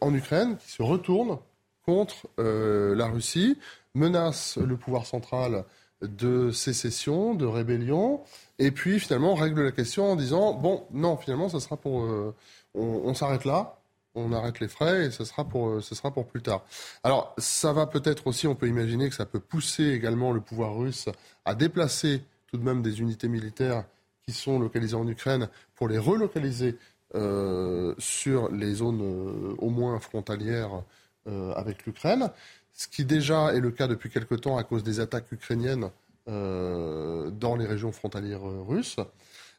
[0.00, 1.38] en Ukraine qui se retourne
[1.84, 3.58] contre la Russie
[3.94, 5.64] menace le pouvoir central
[6.02, 8.20] de sécession, de rébellion,
[8.58, 12.34] et puis finalement règle la question en disant bon, non, finalement, ça sera pour, euh,
[12.74, 13.78] on, s'arrête là,
[14.14, 16.64] on arrête les frais et ce sera pour, euh, ce sera pour plus tard.
[17.02, 20.76] Alors, ça va peut-être aussi, on peut imaginer que ça peut pousser également le pouvoir
[20.76, 21.08] russe
[21.44, 23.84] à déplacer tout de même des unités militaires
[24.26, 26.76] qui sont localisées en Ukraine pour les relocaliser
[27.14, 30.82] euh, sur les zones au moins frontalières
[31.26, 32.30] avec l'Ukraine
[32.72, 35.90] ce qui déjà est le cas depuis quelque temps à cause des attaques ukrainiennes
[36.28, 38.96] euh, dans les régions frontalières euh, russes.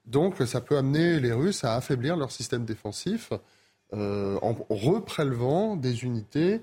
[0.05, 3.31] Donc ça peut amener les Russes à affaiblir leur système défensif
[3.93, 6.61] euh, en reprélevant des unités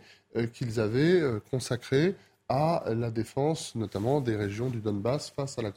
[0.52, 2.14] qu'ils avaient consacrées
[2.48, 5.72] à la défense notamment des régions du Donbass face à la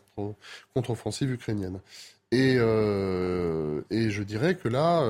[0.74, 1.80] contre-offensive ukrainienne.
[2.34, 2.55] Et,
[3.95, 5.03] et, je dirais que là,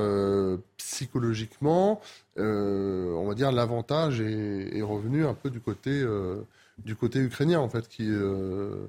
[0.76, 2.00] psychologiquement,
[2.38, 6.42] euh, on va dire l'avantage est, revenu un peu du côté euh,
[6.78, 8.86] du côté ukrainien en fait qui euh,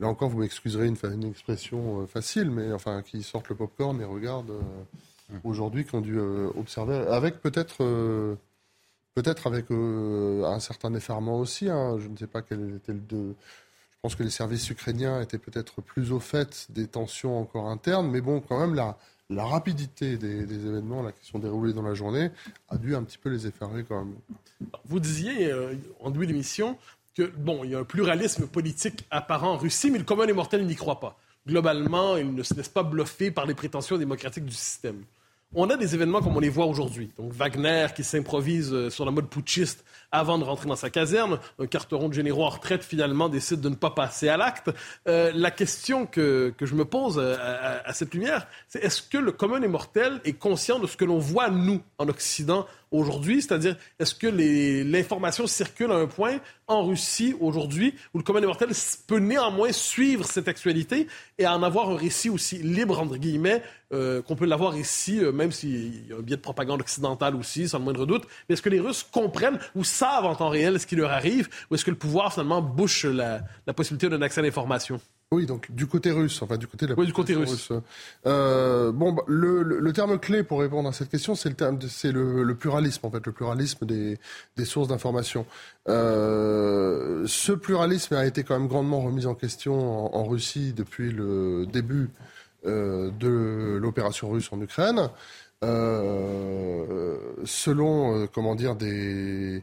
[0.00, 4.04] là encore vous m'excuserez une, une, expression facile mais enfin qui sortent le popcorn et
[4.04, 4.60] regardent
[5.30, 5.36] mmh.
[5.44, 7.84] aujourd'hui qui ont dû observer avec peut-être
[9.14, 13.34] peut-être avec un certain effarement aussi hein, je ne sais pas quel était le de
[14.02, 18.10] je pense que les services ukrainiens étaient peut-être plus au fait des tensions encore internes
[18.10, 18.96] mais bon quand même la
[19.44, 22.30] rapidité des, événements là, qui sont déroulés dans la journée
[22.68, 24.14] a dû un petit peu les effarer quand même.
[24.86, 26.76] Vous disiez euh, en début d'émission
[27.14, 30.32] que bon, il y a un pluralisme politique apparent en Russie, mais le commun des
[30.32, 31.16] mortels n'y croit pas.
[31.46, 35.04] Globalement, il ne se laisse pas bluffer par les prétentions démocratiques du système.
[35.54, 37.12] on a des événements comme on les voit aujourd'hui.
[37.16, 41.38] Donc Wagner qui s'improvise euh, sur la mode putschiste avant de rentrer dans sa caserne,
[41.58, 44.70] un carteron de généraux en retraite finalement décide de ne pas passer à l'acte.
[45.08, 47.36] Euh, la question que, que, je me pose euh,
[47.84, 49.72] à, cette lumière, c'est est-ce que le commun des
[50.24, 53.40] est conscient de ce que l'on voit, nous, en Occident, aujourd'hui?
[53.40, 58.46] C'est-à-dire, est-ce que l'information circule à un point en Russie aujourd'hui où le commun des
[59.06, 61.06] peut néanmoins suivre cette actualité
[61.38, 65.52] et en avoir un récit aussi libre, entre guillemets, euh, qu'on peut l'avoir ici, même
[65.52, 68.24] s'il y a un biais de propagande occidentale aussi, sans le moindre doute.
[68.48, 71.48] Mais est-ce que les Russes comprennent ou savent en temps réel ce qui leur arrive
[71.70, 75.00] ou est-ce que le pouvoir, finalement, bouche la, la possibilité d'un accès à l'information?
[75.30, 77.72] Oui, donc du côté russe, enfin du côté de la oui, du côté russe.
[78.26, 81.78] Euh, bon, bah, le, le, terme clé pour répondre à cette question, c'est le terme,
[81.88, 84.18] c'est le, le, pluralisme en fait, le pluralisme des,
[84.56, 85.46] des sources d'information.
[85.88, 89.74] Euh, ce pluralisme a été quand même grandement remis en question
[90.14, 92.10] en, en Russie depuis le début
[92.66, 95.08] euh, de l'opération russe en Ukraine.
[97.44, 99.62] Selon, comment dire, des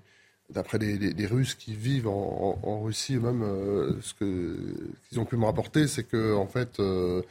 [0.49, 5.87] d'après les, Russes qui vivent en, Russie eux-mêmes, euh, ce qu'ils ont pu me rapporter,
[5.87, 7.21] c'est que en fait, euh,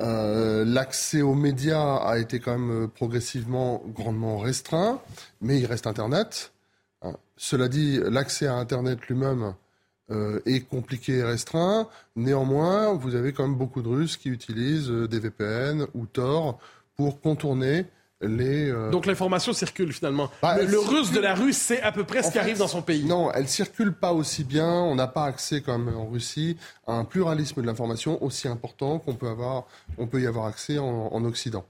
[0.00, 5.00] euh, l'accès aux médias a été quand même progressivement grandement restreint,
[5.40, 6.52] mais il reste Internet.
[7.02, 7.14] Hein.
[7.36, 9.54] Cela dit, l'accès à Internet lui-même
[10.46, 11.86] est compliqué et restreint.
[12.16, 16.58] Néanmoins, vous avez quand même beaucoup de Russes qui utilisent des VPN ou Tor
[16.96, 17.84] pour contourner
[18.22, 20.30] euh, Donc l'information circule finalement.
[20.42, 22.82] Bah, le, russe de la Russe sait à peu près ce qui arrive dans son
[22.82, 23.04] pays.
[23.04, 24.68] Non, elle circule pas aussi bien.
[24.68, 26.56] On n'a pas accès comme en Russie
[26.86, 29.66] à un pluralisme de l'information aussi important qu'on peut avoir,
[29.98, 31.64] on peut y avoir accès en, Occident.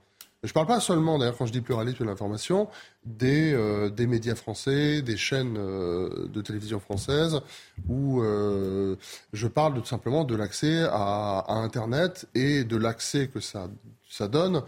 [0.44, 2.68] Je ne parle pas seulement, d'ailleurs, quand je dis pluralisme de l'information,
[3.04, 7.40] des, euh, des médias français, des chaînes euh, de télévision françaises,
[7.88, 13.68] où je parle tout simplement de l'accès à, à, Internet et de l'accès que ça,
[14.08, 14.62] ça donne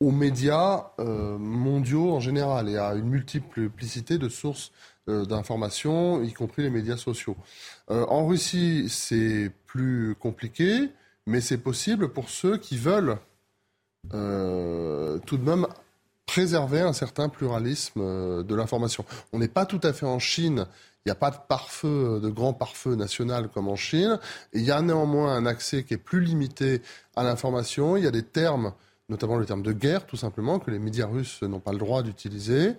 [0.00, 4.70] aux médias euh, mondiaux en général et à une multiplicité de sources
[5.08, 7.36] euh, d'informations, y compris les médias sociaux.
[7.90, 10.90] Euh, en Russie, c'est plus compliqué,
[11.26, 13.18] mais c'est possible pour ceux qui veulent
[14.10, 15.66] tout de même
[16.24, 19.04] préserver un certain pluralisme de l'information.
[19.32, 20.66] On n'est pas tout à fait en Chine.
[21.04, 24.18] Il n'y a pas de pare-feu, de grand pare-feu national comme en Chine.
[24.54, 26.80] il y a néanmoins un accès qui est plus limité
[27.16, 27.96] à l'information.
[27.96, 28.72] Il y a des termes
[29.08, 32.02] notamment le terme de guerre, tout simplement, que les médias russes n'ont pas le droit
[32.02, 32.74] d'utiliser.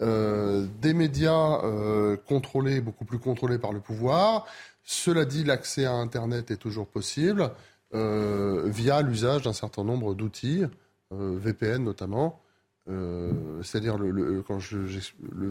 [0.00, 4.46] Euh, des médias euh, contrôlés, beaucoup plus contrôlés par le pouvoir.
[4.84, 7.50] Cela dit, l'accès à Internet est toujours possible
[7.94, 10.64] euh, via l'usage d'un certain nombre d'outils,
[11.10, 12.40] VPN notamment.
[12.86, 14.78] c'est-à-dire le, quand je,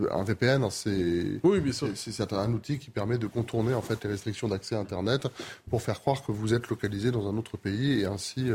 [0.10, 4.48] un VPN, c'est oui, c'est un outil qui permet de contourner en fait les restrictions
[4.48, 5.28] d'accès à Internet
[5.70, 8.50] pour faire croire que vous êtes localisé dans un autre pays et ainsi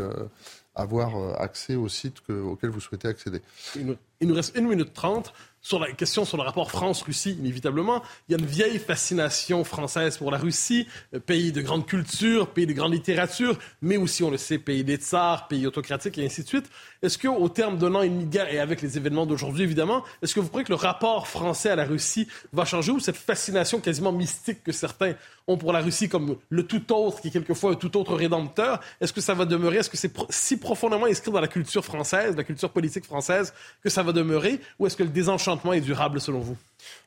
[0.77, 3.41] avoir euh, accès au site auquel vous souhaitez accéder.
[3.75, 3.97] Il
[4.29, 5.33] nous, reste une minute trente.
[5.67, 10.17] Sur la question sur le rapport France-Russie, inévitablement, il y a une vieille fascination française
[10.17, 14.31] pour la Russie, euh, pays de grande culture, pays de grande littérature, mais aussi, on
[14.31, 16.67] le sait, pays des tsars, pays autocratiques et ainsi de suite.
[17.03, 20.05] Est-ce qu'au terme d'un an et demi de guerre, et avec les événements d'aujourd'hui, évidemment,
[20.23, 23.17] est-ce que vous croyez que le rapport français à la Russie va changer ou cette
[23.17, 25.15] fascination quasiment mystique que certains
[25.49, 28.81] ont pour la Russie comme le tout autre, qui est quelquefois un tout autre rédempteur,
[29.01, 29.79] est-ce que ça va demeurer?
[29.79, 33.53] Est-ce que c'est si profondément inscrit dans la culture française, la culture politique française,
[33.83, 34.61] que ça va demeurer?
[34.79, 36.57] Ou est-ce que le désenchantement est durable selon vous?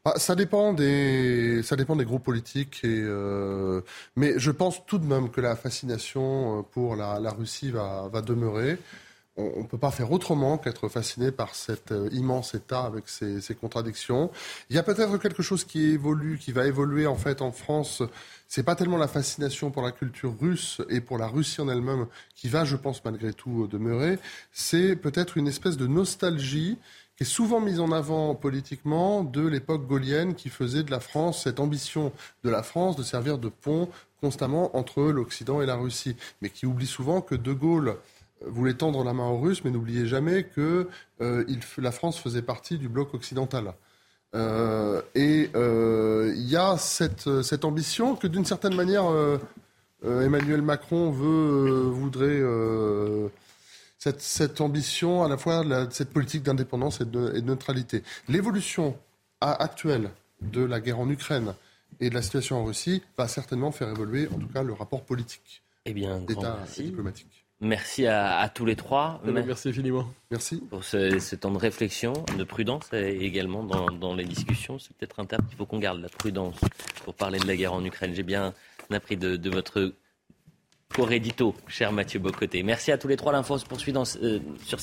[0.05, 3.81] Ah, ça dépend des ça dépend des groupes politiques et euh...
[4.15, 8.09] mais je pense tout de même que la fascination euh, pour la, la Russie va,
[8.11, 8.77] va demeurer
[9.39, 13.41] on ne peut pas faire autrement qu'être fasciné par cet euh, immense État avec ses,
[13.41, 14.31] ses, contradictions.
[14.69, 18.03] Il y a peut-être quelque chose qui évolue, qui va évoluer en fait en France.
[18.47, 22.07] C'est pas tellement la fascination pour la culture russe et pour la Russie en elle-même
[22.35, 24.19] qui va, je pense, malgré tout demeurer.
[24.51, 26.77] C'est peut-être une espèce de nostalgie
[27.21, 31.59] est souvent mise en avant politiquement de l'époque gaulienne qui faisait de la France cette
[31.59, 32.13] ambition
[32.43, 33.89] de la France de servir de pont
[34.21, 37.95] constamment entre l'Occident et la Russie, mais qui oublie souvent que De Gaulle
[38.45, 40.87] voulait tendre la main aux Russes, mais n'oubliez jamais que
[41.21, 41.43] euh,
[41.77, 43.73] la France faisait partie du bloc occidental.
[44.35, 49.05] Euh, et euh, il y a cette, cette, ambition que d'une certaine manière
[50.03, 52.41] Emmanuel Macron voudrait
[53.99, 58.01] cette, cette, ambition à la fois la, cette politique d'indépendance et, de, et de neutralité.
[58.27, 58.97] L'évolution
[59.41, 60.09] actuelle
[60.41, 61.53] de la guerre en Ukraine
[61.99, 65.03] et de la situation en Russie va certainement faire évoluer, en tout cas, le rapport
[65.03, 67.45] politique eh bien, d'État diplomatique.
[67.61, 69.21] Merci à, tous les trois.
[69.25, 70.09] Merci infiniment.
[70.31, 70.63] Merci.
[70.69, 74.79] Pour ce, temps de réflexion, de prudence également dans, les discussions.
[74.79, 76.55] C'est peut-être un terme qu'il faut qu'on garde, la prudence,
[77.03, 78.13] pour parler de la guerre en Ukraine.
[78.13, 78.53] J'ai bien
[78.91, 79.93] appris de, votre
[81.11, 82.61] édito, cher Mathieu Bocoté.
[82.63, 83.31] Merci à tous les trois.
[83.31, 84.77] L'info se poursuit dans, euh, sur.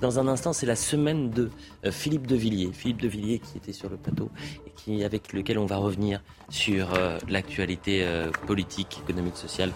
[0.00, 1.50] Dans un instant, c'est la semaine de
[1.84, 2.72] euh, Philippe Devilliers.
[2.72, 4.30] Philippe Devilliers qui était sur le plateau
[4.66, 6.88] et qui, avec lequel on va revenir sur
[7.28, 8.06] l'actualité
[8.46, 9.72] politique, économique, sociale,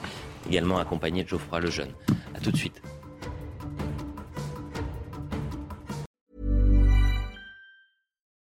[0.49, 1.93] également accompagné de Geoffroy Lejeune.
[2.35, 2.81] A tout de suite.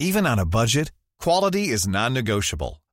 [0.00, 2.83] Even on a budget, quality is non-negotiable.